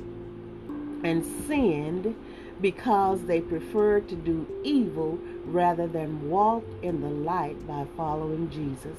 and 1.07 1.25
sinned 1.47 2.17
because 2.61 3.23
they 3.27 3.41
preferred 3.41 4.09
to 4.09 4.17
do 4.17 4.45
evil 4.65 5.17
rather 5.45 5.87
than 5.87 6.29
walk 6.29 6.65
in 6.83 7.01
the 7.01 7.09
light 7.09 7.65
by 7.65 7.87
following 7.97 8.51
Jesus. 8.51 8.99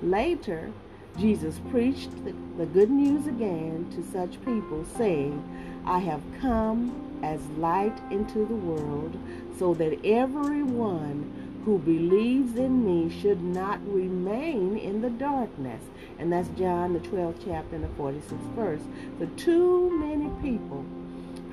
Later, 0.00 0.72
Jesus 1.18 1.60
preached 1.70 2.10
the, 2.24 2.64
good 2.64 2.90
news 2.90 3.26
again 3.26 3.86
to 3.94 4.02
such 4.12 4.42
people, 4.46 4.86
saying, 4.96 5.44
I 5.84 5.98
have 5.98 6.22
come 6.40 7.20
as 7.22 7.44
light 7.58 8.00
into 8.10 8.46
the 8.46 8.54
world 8.54 9.18
so 9.58 9.74
that 9.74 10.06
everyone 10.06 11.60
who 11.66 11.78
believes 11.78 12.56
in 12.56 12.82
me 12.82 13.14
should 13.20 13.42
not 13.42 13.78
remain 13.86 14.78
in 14.78 15.02
the 15.02 15.10
darkness. 15.10 15.82
And 16.18 16.32
that's 16.32 16.48
John, 16.58 16.94
the 16.94 17.00
12th 17.00 17.44
chapter 17.44 17.76
and 17.76 17.84
the 17.84 17.88
46th 17.88 18.54
verse. 18.54 18.82
The 19.18 19.26
too 19.26 19.90
many 19.98 20.30
people 20.40 20.84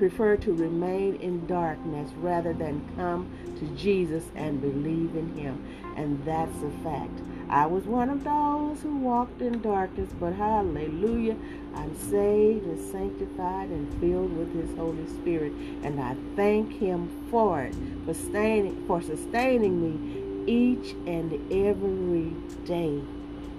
prefer 0.00 0.34
to 0.34 0.54
remain 0.54 1.14
in 1.16 1.46
darkness 1.46 2.10
rather 2.16 2.54
than 2.54 2.80
come 2.96 3.30
to 3.58 3.66
Jesus 3.76 4.24
and 4.34 4.58
believe 4.58 5.14
in 5.14 5.36
him. 5.36 5.62
And 5.94 6.24
that's 6.24 6.56
a 6.62 6.70
fact. 6.82 7.20
I 7.50 7.66
was 7.66 7.84
one 7.84 8.08
of 8.08 8.24
those 8.24 8.80
who 8.80 8.96
walked 8.96 9.42
in 9.42 9.60
darkness, 9.60 10.08
but 10.18 10.32
hallelujah, 10.32 11.36
I'm 11.74 11.94
saved 12.08 12.64
and 12.64 12.80
sanctified 12.90 13.68
and 13.68 13.92
filled 14.00 14.34
with 14.34 14.54
his 14.54 14.74
Holy 14.78 15.06
Spirit. 15.06 15.52
And 15.82 16.00
I 16.00 16.16
thank 16.34 16.72
him 16.72 17.28
for 17.30 17.60
it, 17.60 17.74
for 18.06 18.14
sustaining, 18.14 18.86
for 18.86 19.02
sustaining 19.02 19.82
me 19.82 20.50
each 20.50 20.92
and 21.06 21.34
every 21.52 22.32
day. 22.64 23.02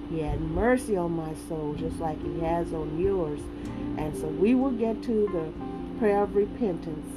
He 0.09 0.21
had 0.21 0.41
mercy 0.41 0.97
on 0.97 1.11
my 1.11 1.35
soul 1.47 1.75
just 1.77 1.99
like 1.99 2.19
he 2.23 2.39
has 2.39 2.73
on 2.73 2.99
yours. 2.99 3.41
And 3.99 4.17
so 4.17 4.25
we 4.25 4.55
will 4.55 4.71
get 4.71 5.03
to 5.03 5.29
the 5.31 5.70
prayer 6.01 6.23
of 6.23 6.35
repentance, 6.35 7.13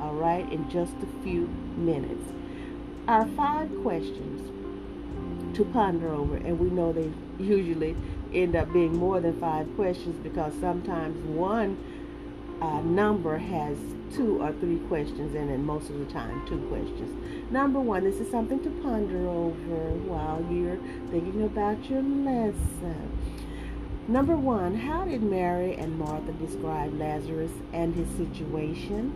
all 0.00 0.14
right, 0.14 0.50
in 0.50 0.68
just 0.68 0.94
a 0.94 1.22
few 1.22 1.46
minutes. 1.76 2.24
Our 3.06 3.24
five 3.36 3.70
questions 3.82 4.50
to 5.56 5.64
ponder 5.66 6.12
over, 6.12 6.34
and 6.34 6.58
we 6.58 6.70
know 6.70 6.92
they 6.92 7.12
usually 7.38 7.94
end 8.32 8.56
up 8.56 8.72
being 8.72 8.96
more 8.96 9.20
than 9.20 9.38
five 9.38 9.68
questions 9.76 10.16
because 10.24 10.52
sometimes 10.60 11.16
one 11.24 11.78
uh, 12.60 12.80
number 12.80 13.38
has 13.38 13.78
two 14.12 14.42
or 14.42 14.50
three 14.54 14.78
questions 14.88 15.36
in 15.36 15.48
it, 15.48 15.58
most 15.58 15.88
of 15.88 15.96
the 16.00 16.12
time, 16.12 16.44
two 16.48 16.58
questions. 16.66 17.52
Number 17.52 17.78
one, 17.78 18.02
this 18.02 18.16
is 18.16 18.28
something 18.28 18.60
to 18.64 18.70
ponder 18.82 19.28
over 19.28 19.76
while 20.02 20.44
you're 20.50 20.78
thinking 21.12 21.44
about 21.44 21.88
your 21.88 22.02
lesson. 22.02 23.13
Number 24.06 24.36
one, 24.36 24.76
how 24.76 25.06
did 25.06 25.22
Mary 25.22 25.76
and 25.76 25.98
Martha 25.98 26.32
describe 26.32 26.98
Lazarus 26.98 27.52
and 27.72 27.94
his 27.94 28.08
situation? 28.16 29.10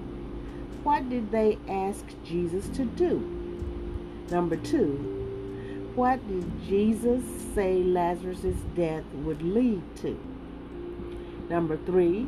What 0.82 1.10
did 1.10 1.30
they 1.30 1.58
ask 1.68 2.06
Jesus 2.24 2.68
to 2.70 2.86
do? 2.86 3.18
Number 4.30 4.56
two, 4.56 5.92
what 5.94 6.26
did 6.26 6.50
Jesus 6.66 7.22
say 7.54 7.82
Lazarus' 7.82 8.56
death 8.74 9.04
would 9.12 9.42
lead 9.42 9.82
to? 9.96 10.18
Number 11.50 11.76
three, 11.76 12.22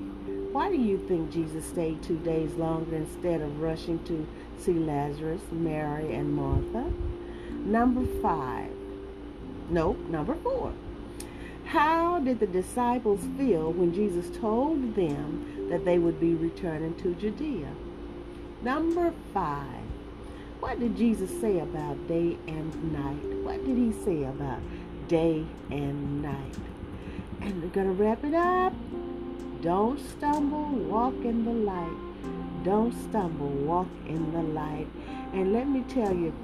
why 0.53 0.69
do 0.69 0.77
you 0.77 0.99
think 1.09 1.31
Jesus 1.33 1.65
stayed 1.65 2.03
two 2.03 2.19
days 2.19 2.53
longer 2.57 2.97
instead 2.97 3.41
of 3.41 3.63
rushing 3.63 4.05
to 4.05 4.27
see 4.59 4.75
Lazarus, 4.75 5.43
Mary, 5.51 6.15
and 6.15 6.35
Martha? 6.35 6.93
Number 7.51 8.05
five, 8.21 8.71
nope, 9.71 9.99
number 10.11 10.35
four. 10.35 10.75
How 11.71 12.19
did 12.19 12.41
the 12.41 12.49
disciples 12.49 13.21
feel 13.39 13.71
when 13.71 13.95
Jesus 13.95 14.37
told 14.39 14.97
them 14.97 15.69
that 15.71 15.85
they 15.85 16.01
would 16.01 16.19
be 16.19 16.35
returning 16.35 16.97
to 16.97 17.15
Judea? 17.15 17.69
Number 18.61 19.15
five, 19.33 19.85
what 20.59 20.81
did 20.81 20.97
Jesus 20.97 21.31
say 21.41 21.61
about 21.61 22.09
day 22.09 22.37
and 22.49 22.93
night? 22.93 23.23
What 23.45 23.65
did 23.65 23.77
he 23.77 23.93
say 24.05 24.25
about 24.25 24.59
day 25.07 25.47
and 25.71 26.21
night? 26.21 26.57
And 27.41 27.63
we're 27.63 27.69
going 27.69 27.87
to 27.87 28.03
wrap 28.03 28.25
it 28.25 28.35
up. 28.35 28.73
Don't 29.63 30.01
stumble, 30.01 30.71
walk 30.71 31.15
in 31.23 31.45
the 31.45 31.53
light. 31.53 32.65
Don't 32.65 32.93
stumble, 33.09 33.47
walk 33.47 33.87
in 34.09 34.33
the 34.33 34.43
light. 34.43 34.89
And 35.33 35.53
let 35.53 35.69
me 35.69 35.85
tell 35.89 36.13
you, 36.13 36.35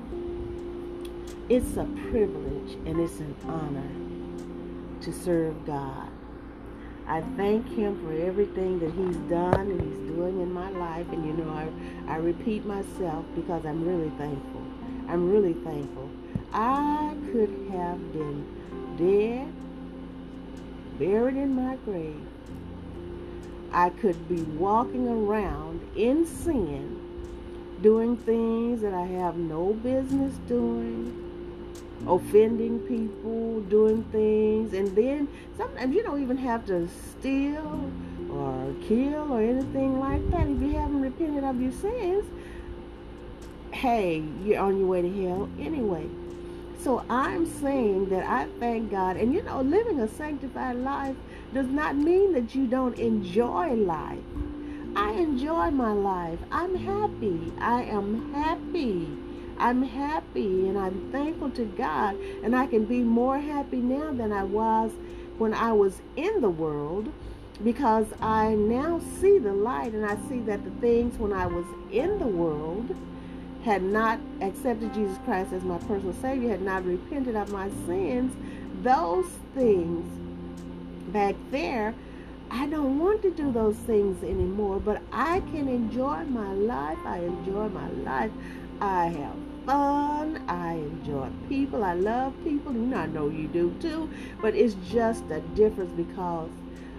it's 1.48 1.76
a 1.76 1.84
privilege 2.10 2.74
and 2.86 3.00
it's 3.00 3.18
an 3.18 3.34
honor 3.48 4.05
to 5.06 5.12
serve 5.12 5.64
God. 5.64 6.08
I 7.06 7.20
thank 7.36 7.68
him 7.68 8.04
for 8.04 8.12
everything 8.12 8.80
that 8.80 8.90
he's 8.90 9.16
done 9.30 9.70
and 9.70 9.80
he's 9.80 10.12
doing 10.12 10.40
in 10.40 10.52
my 10.52 10.68
life. 10.70 11.06
And 11.12 11.24
you 11.24 11.32
know, 11.32 11.50
I, 11.50 12.12
I 12.12 12.16
repeat 12.16 12.66
myself 12.66 13.24
because 13.36 13.64
I'm 13.64 13.86
really 13.86 14.10
thankful. 14.18 14.62
I'm 15.08 15.30
really 15.30 15.52
thankful. 15.52 16.10
I 16.52 17.14
could 17.30 17.50
have 17.70 18.12
been 18.12 18.44
dead, 18.96 19.52
buried 20.98 21.36
in 21.36 21.54
my 21.54 21.76
grave. 21.84 22.26
I 23.70 23.90
could 23.90 24.28
be 24.28 24.42
walking 24.42 25.06
around 25.06 25.88
in 25.94 26.26
sin, 26.26 27.00
doing 27.80 28.16
things 28.16 28.82
that 28.82 28.92
I 28.92 29.06
have 29.06 29.36
no 29.36 29.72
business 29.72 30.34
doing 30.48 31.25
offending 32.06 32.78
people, 32.80 33.60
doing 33.62 34.04
things, 34.04 34.72
and 34.72 34.94
then 34.96 35.28
sometimes 35.56 35.94
you 35.94 36.02
don't 36.02 36.22
even 36.22 36.36
have 36.36 36.64
to 36.66 36.88
steal 36.88 37.90
or 38.30 38.74
kill 38.86 39.32
or 39.32 39.40
anything 39.40 39.98
like 39.98 40.30
that. 40.30 40.46
If 40.46 40.60
you 40.60 40.72
haven't 40.72 41.00
repented 41.00 41.44
of 41.44 41.60
your 41.60 41.72
sins, 41.72 42.24
hey, 43.72 44.22
you're 44.44 44.60
on 44.60 44.78
your 44.78 44.86
way 44.86 45.02
to 45.02 45.22
hell 45.24 45.48
anyway. 45.58 46.06
So 46.78 47.04
I'm 47.10 47.46
saying 47.60 48.10
that 48.10 48.24
I 48.24 48.46
thank 48.60 48.90
God, 48.90 49.16
and 49.16 49.34
you 49.34 49.42
know, 49.42 49.60
living 49.60 50.00
a 50.00 50.08
sanctified 50.08 50.76
life 50.76 51.16
does 51.52 51.66
not 51.66 51.96
mean 51.96 52.32
that 52.34 52.54
you 52.54 52.66
don't 52.66 52.98
enjoy 52.98 53.74
life. 53.74 54.18
I 54.94 55.12
enjoy 55.12 55.70
my 55.70 55.92
life. 55.92 56.38
I'm 56.50 56.74
happy. 56.74 57.52
I 57.60 57.82
am 57.82 58.32
happy 58.32 59.08
I'm 59.58 59.82
happy 59.82 60.68
and 60.68 60.78
I'm 60.78 61.10
thankful 61.10 61.50
to 61.50 61.64
God, 61.64 62.16
and 62.42 62.54
I 62.54 62.66
can 62.66 62.84
be 62.84 63.00
more 63.00 63.38
happy 63.38 63.78
now 63.78 64.12
than 64.12 64.32
I 64.32 64.42
was 64.42 64.92
when 65.38 65.54
I 65.54 65.72
was 65.72 66.00
in 66.16 66.40
the 66.40 66.50
world 66.50 67.12
because 67.62 68.06
I 68.20 68.54
now 68.54 69.00
see 69.20 69.38
the 69.38 69.52
light 69.52 69.92
and 69.92 70.04
I 70.04 70.16
see 70.28 70.40
that 70.40 70.64
the 70.64 70.70
things 70.72 71.18
when 71.18 71.32
I 71.32 71.46
was 71.46 71.64
in 71.90 72.18
the 72.18 72.26
world 72.26 72.94
had 73.64 73.82
not 73.82 74.20
accepted 74.40 74.94
Jesus 74.94 75.18
Christ 75.24 75.52
as 75.52 75.62
my 75.62 75.78
personal 75.78 76.14
Savior, 76.20 76.50
had 76.50 76.62
not 76.62 76.84
repented 76.84 77.34
of 77.34 77.50
my 77.50 77.68
sins, 77.86 78.32
those 78.82 79.26
things 79.54 80.06
back 81.12 81.34
there, 81.50 81.94
I 82.50 82.66
don't 82.66 82.98
want 82.98 83.22
to 83.22 83.30
do 83.30 83.50
those 83.50 83.74
things 83.74 84.22
anymore, 84.22 84.78
but 84.78 85.02
I 85.12 85.40
can 85.40 85.66
enjoy 85.66 86.24
my 86.24 86.52
life. 86.52 86.98
I 87.04 87.18
enjoy 87.20 87.68
my 87.68 87.88
life. 87.88 88.30
I 88.80 89.06
have 89.06 89.36
fun. 89.64 90.44
I 90.48 90.74
enjoy 90.74 91.28
people. 91.48 91.82
I 91.82 91.94
love 91.94 92.34
people. 92.44 92.72
You 92.72 92.80
know, 92.80 92.98
I 92.98 93.06
know 93.06 93.28
you 93.28 93.48
do 93.48 93.74
too, 93.80 94.10
but 94.40 94.54
it's 94.54 94.74
just 94.90 95.24
a 95.30 95.40
difference 95.54 95.92
because 95.92 96.50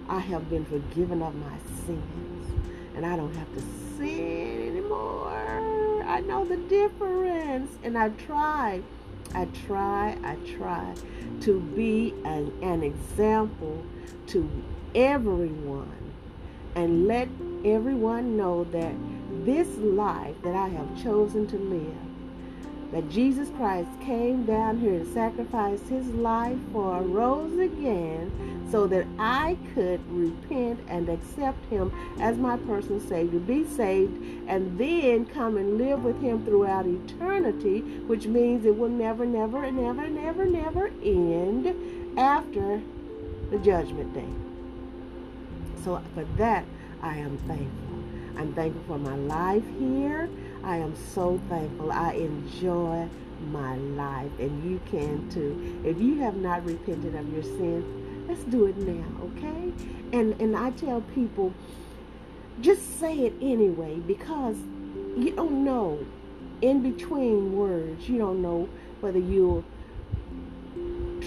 I 0.08 0.18
have 0.18 0.50
been 0.50 0.64
forgiven 0.64 1.22
of 1.22 1.34
my 1.36 1.56
sins 1.86 2.50
and 2.96 3.06
I 3.06 3.16
don't 3.16 3.34
have 3.34 3.52
to 3.54 3.60
sin 3.96 4.68
anymore. 4.70 6.02
I 6.06 6.20
know 6.20 6.44
the 6.44 6.56
difference 6.56 7.70
and 7.84 7.96
I 7.96 8.08
try. 8.10 8.82
I 9.34 9.44
try, 9.66 10.16
I 10.24 10.36
try 10.56 10.94
to 11.42 11.60
be 11.60 12.14
an, 12.24 12.52
an 12.62 12.82
example 12.82 13.84
to 14.28 14.50
everyone 14.94 16.12
and 16.74 17.06
let 17.06 17.28
everyone 17.64 18.36
know 18.36 18.64
that 18.64 18.94
this 19.48 19.78
life 19.78 20.36
that 20.42 20.54
I 20.54 20.68
have 20.68 21.02
chosen 21.02 21.46
to 21.46 21.56
live 21.56 22.08
that 22.92 23.08
Jesus 23.10 23.50
Christ 23.50 23.88
came 24.00 24.46
down 24.46 24.78
here 24.78 24.94
and 24.94 25.12
sacrificed 25.12 25.88
his 25.88 26.06
life 26.08 26.58
for 26.72 27.02
rose 27.02 27.58
again 27.58 28.66
so 28.70 28.86
that 28.86 29.06
I 29.18 29.58
could 29.74 30.00
repent 30.10 30.80
and 30.88 31.08
accept 31.08 31.62
him 31.66 31.92
as 32.20 32.38
my 32.38 32.56
personal 32.58 33.00
Savior, 33.00 33.40
be 33.40 33.66
saved, 33.66 34.22
and 34.48 34.78
then 34.78 35.26
come 35.26 35.58
and 35.58 35.76
live 35.76 36.02
with 36.02 36.20
him 36.22 36.44
throughout 36.44 36.86
eternity, 36.86 37.80
which 38.06 38.26
means 38.26 38.64
it 38.64 38.76
will 38.76 38.88
never, 38.88 39.26
never, 39.26 39.70
never, 39.70 40.08
never, 40.08 40.46
never 40.46 40.86
end 41.02 42.18
after 42.18 42.80
the 43.50 43.58
judgment 43.58 44.14
day. 44.14 45.82
So 45.84 46.02
for 46.14 46.24
that, 46.36 46.64
I 47.02 47.16
am 47.16 47.36
thankful. 47.38 47.87
I'm 48.38 48.54
thankful 48.54 48.82
for 48.86 48.98
my 48.98 49.16
life 49.16 49.64
here. 49.78 50.30
I 50.62 50.76
am 50.76 50.94
so 51.14 51.40
thankful. 51.48 51.92
I 51.92 52.12
enjoy 52.12 53.08
my 53.50 53.76
life, 53.76 54.30
and 54.38 54.70
you 54.70 54.80
can 54.90 55.28
too. 55.30 55.80
If 55.84 56.00
you 56.00 56.20
have 56.20 56.36
not 56.36 56.64
repented 56.64 57.14
of 57.14 57.32
your 57.32 57.42
sins, 57.42 57.84
let's 58.28 58.44
do 58.44 58.66
it 58.66 58.76
now, 58.76 59.04
okay? 59.24 59.72
And 60.12 60.40
and 60.40 60.56
I 60.56 60.70
tell 60.70 61.00
people, 61.14 61.52
just 62.60 62.98
say 62.98 63.18
it 63.20 63.34
anyway 63.40 63.96
because 63.96 64.56
you 65.16 65.32
don't 65.34 65.64
know. 65.64 66.04
In 66.60 66.82
between 66.82 67.56
words, 67.56 68.08
you 68.08 68.18
don't 68.18 68.42
know 68.42 68.68
whether 69.00 69.20
you'll 69.20 69.64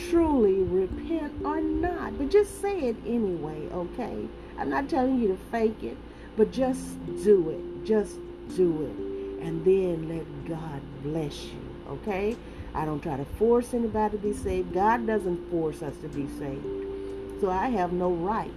truly 0.09 0.61
repent 0.63 1.33
or 1.45 1.61
not. 1.61 2.17
But 2.17 2.29
just 2.29 2.61
say 2.61 2.79
it 2.79 2.97
anyway, 3.05 3.69
okay? 3.71 4.27
I'm 4.57 4.69
not 4.69 4.89
telling 4.89 5.21
you 5.21 5.29
to 5.29 5.37
fake 5.49 5.83
it, 5.83 5.97
but 6.37 6.51
just 6.51 6.83
do 7.23 7.49
it. 7.49 7.85
Just 7.85 8.15
do 8.55 8.85
it 8.85 9.11
and 9.41 9.65
then 9.65 10.07
let 10.07 10.47
God 10.47 10.81
bless 11.03 11.45
you. 11.45 11.59
Okay? 11.89 12.37
I 12.73 12.85
don't 12.85 13.01
try 13.01 13.17
to 13.17 13.25
force 13.25 13.73
anybody 13.73 14.17
to 14.17 14.23
be 14.23 14.33
saved. 14.33 14.73
God 14.73 15.05
doesn't 15.05 15.49
force 15.49 15.81
us 15.81 15.95
to 15.97 16.07
be 16.07 16.27
saved. 16.39 17.41
So 17.41 17.49
I 17.49 17.67
have 17.67 17.91
no 17.91 18.11
right 18.11 18.51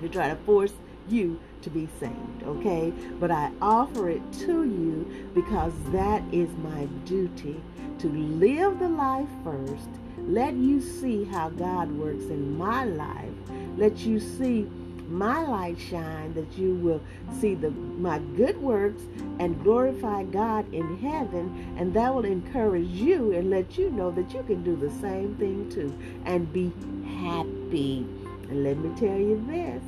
to 0.00 0.08
try 0.08 0.28
to 0.28 0.36
force 0.36 0.72
you 1.08 1.40
to 1.62 1.70
be 1.70 1.88
saved, 2.00 2.42
okay? 2.44 2.92
But 3.20 3.30
I 3.30 3.50
offer 3.60 4.08
it 4.08 4.20
to 4.40 4.64
you 4.64 5.30
because 5.32 5.72
that 5.92 6.22
is 6.32 6.50
my 6.56 6.86
duty 7.04 7.60
to 8.00 8.08
live 8.08 8.78
the 8.78 8.88
life 8.88 9.28
first. 9.44 9.88
Let 10.18 10.54
you 10.54 10.80
see 10.80 11.24
how 11.24 11.50
God 11.50 11.90
works 11.92 12.24
in 12.24 12.58
my 12.58 12.84
life. 12.84 13.30
Let 13.76 13.98
you 13.98 14.20
see 14.20 14.68
my 15.12 15.42
light 15.42 15.78
shine 15.78 16.32
that 16.34 16.56
you 16.56 16.74
will 16.74 17.00
see 17.38 17.54
the 17.54 17.70
my 17.70 18.18
good 18.36 18.60
works 18.60 19.02
and 19.38 19.62
glorify 19.62 20.24
God 20.24 20.72
in 20.72 20.96
heaven 20.98 21.74
and 21.78 21.92
that 21.94 22.14
will 22.14 22.24
encourage 22.24 22.88
you 22.88 23.32
and 23.32 23.50
let 23.50 23.76
you 23.76 23.90
know 23.90 24.10
that 24.12 24.32
you 24.32 24.42
can 24.42 24.64
do 24.64 24.74
the 24.74 24.90
same 25.00 25.34
thing 25.36 25.70
too 25.70 25.94
and 26.24 26.50
be 26.52 26.72
happy. 27.20 28.06
And 28.48 28.64
let 28.64 28.78
me 28.78 28.98
tell 28.98 29.18
you 29.18 29.44
this 29.46 29.82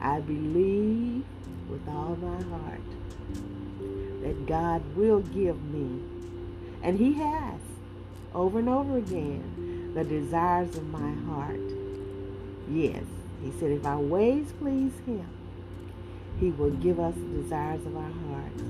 I 0.00 0.20
believe 0.20 1.24
with 1.68 1.88
all 1.88 2.16
my 2.16 2.42
heart 2.44 2.80
that 4.22 4.46
God 4.46 4.82
will 4.94 5.20
give 5.20 5.62
me 5.64 6.02
and 6.82 6.98
he 6.98 7.14
has 7.14 7.60
over 8.34 8.58
and 8.58 8.68
over 8.68 8.98
again 8.98 9.92
the 9.94 10.04
desires 10.04 10.76
of 10.76 10.86
my 10.88 11.12
heart. 11.26 11.60
Yes 12.68 13.04
he 13.44 13.52
said, 13.58 13.70
if 13.70 13.86
our 13.86 13.98
ways 13.98 14.52
please 14.58 14.92
him, 15.06 15.28
he 16.40 16.50
will 16.50 16.70
give 16.70 16.98
us 16.98 17.14
the 17.14 17.42
desires 17.42 17.84
of 17.86 17.96
our 17.96 18.02
hearts. 18.02 18.60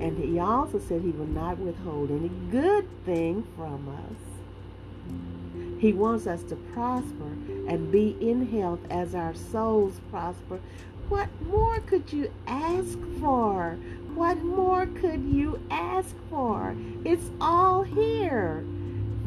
And 0.00 0.18
he 0.18 0.38
also 0.38 0.78
said 0.78 1.02
he 1.02 1.10
will 1.10 1.26
not 1.26 1.58
withhold 1.58 2.10
any 2.10 2.30
good 2.50 2.86
thing 3.04 3.46
from 3.56 3.88
us. 3.88 5.80
He 5.80 5.92
wants 5.92 6.26
us 6.26 6.42
to 6.44 6.56
prosper 6.56 7.32
and 7.68 7.90
be 7.90 8.16
in 8.20 8.46
health 8.46 8.80
as 8.90 9.14
our 9.14 9.34
souls 9.34 10.00
prosper. 10.10 10.60
What 11.08 11.28
more 11.46 11.80
could 11.80 12.12
you 12.12 12.30
ask 12.46 12.98
for? 13.20 13.78
What 14.14 14.42
more 14.42 14.86
could 14.86 15.24
you 15.24 15.58
ask 15.70 16.14
for? 16.28 16.76
It's 17.04 17.30
all 17.40 17.82
here. 17.82 18.64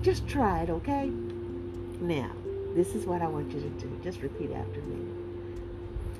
Just 0.01 0.27
try 0.27 0.61
it, 0.61 0.69
okay? 0.69 1.11
Now, 1.99 2.31
this 2.73 2.95
is 2.95 3.05
what 3.05 3.21
I 3.21 3.27
want 3.27 3.51
you 3.51 3.61
to 3.61 3.69
do. 3.69 3.99
Just 4.03 4.21
repeat 4.21 4.51
after 4.51 4.81
me. 4.81 5.13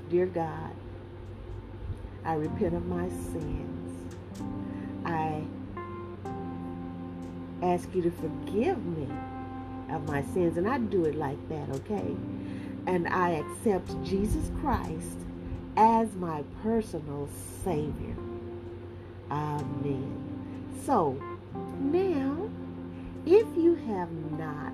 Dear 0.10 0.28
God, 0.28 0.72
I 2.24 2.36
repent 2.36 2.76
of 2.76 2.86
my 2.86 3.10
sins. 3.10 4.14
I 5.06 5.44
ask 7.64 7.94
you 7.96 8.02
to 8.04 8.12
forgive 8.12 8.86
me 8.86 9.08
of 9.90 10.08
my 10.08 10.22
sins. 10.34 10.58
And 10.58 10.68
I 10.68 10.78
do 10.78 11.06
it 11.06 11.16
like 11.16 11.50
that, 11.50 11.70
okay? 11.70 12.16
And 12.86 13.08
I 13.08 13.32
accept 13.32 14.04
Jesus 14.04 14.52
Christ 14.62 15.18
as 15.76 16.14
my 16.16 16.44
personal 16.62 17.28
Savior. 17.64 18.16
Amen. 19.32 20.20
So, 20.86 21.18
now, 21.80 22.50
if 23.26 23.48
you 23.58 23.76
have 23.88 24.12
not 24.38 24.74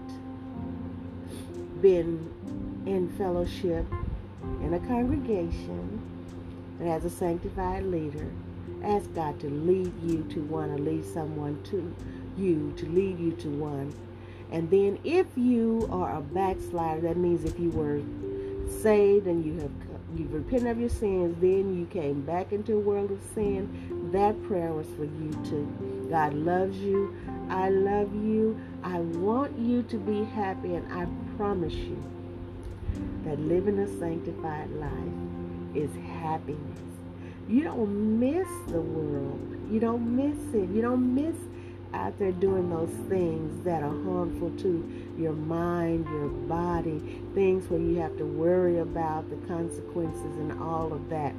been 1.82 2.84
in 2.86 3.10
fellowship 3.18 3.86
in 4.62 4.74
a 4.74 4.80
congregation 4.80 6.02
that 6.80 6.88
has 6.88 7.06
a 7.06 7.10
sanctified 7.10 7.84
leader, 7.84 8.28
ask 8.84 9.14
God 9.14 9.40
to 9.42 9.50
lead 9.50 9.92
you 10.04 10.24
to 10.30 10.42
one 10.42 10.70
or 10.72 10.78
lead 10.78 11.06
someone 11.06 11.62
to 11.64 11.94
you 12.38 12.74
to 12.78 12.86
lead 12.88 13.20
you 13.20 13.32
to 13.34 13.50
one. 13.50 13.94
And 14.52 14.70
then 14.70 14.98
if 15.04 15.28
you 15.36 15.88
are 15.92 16.18
a 16.18 16.22
backslider, 16.22 17.02
that 17.02 17.18
means 17.18 17.44
if 17.44 17.60
you 17.60 17.70
were 17.70 18.02
saved 18.82 19.28
and 19.28 19.46
you 19.46 19.60
have 19.60 19.72
you've 20.16 20.34
repented 20.34 20.68
of 20.68 20.80
your 20.80 20.90
sins, 20.90 21.36
then 21.40 21.78
you 21.78 21.86
came 21.86 22.22
back 22.22 22.52
into 22.52 22.74
a 22.76 22.80
world 22.80 23.12
of 23.12 23.20
sin, 23.36 24.10
that 24.12 24.42
prayer 24.44 24.74
was 24.74 24.88
for 24.98 25.04
you 25.04 25.32
too. 25.44 26.08
God 26.10 26.34
loves 26.34 26.78
you. 26.80 27.16
I 27.50 27.70
love 27.70 28.14
you. 28.16 28.60
I 28.84 29.00
want 29.00 29.58
you 29.60 29.84
to 29.84 29.98
be 29.98 30.24
happy, 30.24 30.74
and 30.76 30.92
I 30.92 31.06
promise 31.40 31.74
you 31.74 32.04
that 33.24 33.40
living 33.40 33.80
a 33.80 33.88
sanctified 33.98 34.70
life 34.72 35.74
is 35.74 35.90
happiness. 36.20 36.82
You 37.48 37.64
don't 37.64 38.20
miss 38.20 38.46
the 38.68 38.82
world. 38.82 39.40
You 39.72 39.80
don't 39.80 40.18
miss 40.18 40.38
it. 40.54 40.68
You 40.70 40.82
don't 40.82 41.16
miss 41.16 41.38
out 41.94 42.20
there 42.20 42.34
doing 42.34 42.70
those 42.70 42.94
things 43.08 43.64
that 43.64 43.84
are 43.84 44.04
harmful 44.04 44.52
to 44.58 45.14
your 45.18 45.32
mind, 45.32 46.08
your 46.10 46.28
body, 46.28 47.00
things 47.34 47.70
where 47.70 47.80
you 47.80 47.96
have 48.02 48.18
to 48.18 48.26
worry 48.26 48.80
about 48.80 49.30
the 49.30 49.38
consequences 49.48 50.36
and 50.36 50.62
all 50.62 50.92
of 50.92 51.08
that. 51.08 51.34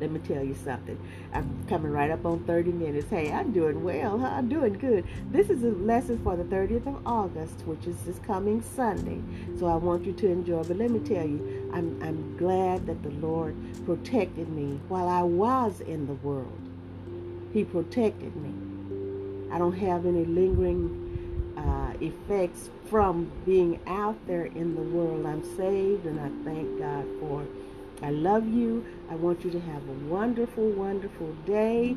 Let 0.00 0.10
me 0.10 0.20
tell 0.20 0.42
you 0.42 0.54
something. 0.54 0.98
I'm 1.32 1.64
coming 1.68 1.92
right 1.92 2.10
up 2.10 2.26
on 2.26 2.44
30 2.44 2.72
minutes. 2.72 3.08
Hey, 3.08 3.30
I'm 3.30 3.52
doing 3.52 3.84
well. 3.84 4.18
Huh? 4.18 4.26
I'm 4.26 4.48
doing 4.48 4.72
good. 4.74 5.04
This 5.30 5.50
is 5.50 5.62
a 5.62 5.68
lesson 5.68 6.20
for 6.22 6.36
the 6.36 6.44
30th 6.44 6.86
of 6.86 7.06
August, 7.06 7.60
which 7.66 7.86
is 7.86 7.96
this 8.04 8.18
coming 8.20 8.62
Sunday. 8.62 9.20
So 9.58 9.66
I 9.66 9.76
want 9.76 10.04
you 10.04 10.12
to 10.12 10.28
enjoy. 10.28 10.64
But 10.64 10.78
let 10.78 10.90
me 10.90 10.98
tell 11.00 11.26
you, 11.26 11.70
I'm, 11.72 12.02
I'm 12.02 12.36
glad 12.36 12.86
that 12.86 13.02
the 13.02 13.10
Lord 13.10 13.56
protected 13.86 14.48
me 14.48 14.80
while 14.88 15.08
I 15.08 15.22
was 15.22 15.80
in 15.80 16.06
the 16.06 16.14
world. 16.14 16.58
He 17.52 17.64
protected 17.64 18.34
me. 18.34 18.52
I 19.52 19.58
don't 19.58 19.78
have 19.78 20.06
any 20.06 20.24
lingering 20.24 21.54
uh, 21.56 21.92
effects 22.00 22.70
from 22.90 23.30
being 23.46 23.78
out 23.86 24.16
there 24.26 24.46
in 24.46 24.74
the 24.74 24.82
world. 24.82 25.24
I'm 25.24 25.44
saved 25.56 26.04
and 26.06 26.18
I 26.18 26.28
thank 26.44 26.78
God 26.80 27.06
for 27.20 27.46
I 28.02 28.10
love 28.10 28.46
you. 28.46 28.84
I 29.10 29.14
want 29.14 29.44
you 29.44 29.50
to 29.50 29.60
have 29.60 29.88
a 29.88 29.92
wonderful, 30.08 30.68
wonderful 30.70 31.32
day. 31.46 31.96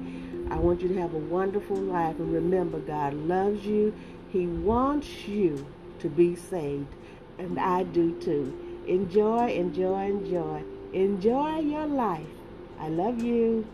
I 0.50 0.56
want 0.58 0.82
you 0.82 0.88
to 0.90 1.02
have 1.02 1.14
a 1.14 1.20
wonderful 1.20 1.78
life. 1.78 2.18
And 2.20 2.34
remember, 2.34 2.80
God 2.80 3.14
loves 3.14 3.66
you. 3.66 3.94
He 4.30 4.48
wants 4.48 5.28
you 5.28 5.66
to 6.00 6.10
be 6.10 6.36
saved. 6.36 6.94
And 7.40 7.60
I 7.60 7.84
do 7.84 8.20
too. 8.20 8.84
Enjoy, 8.88 9.48
enjoy, 9.50 10.06
enjoy. 10.06 10.64
Enjoy 10.94 11.60
your 11.60 11.86
life. 11.86 12.28
I 12.80 12.90
love 12.90 13.22
you. 13.22 13.68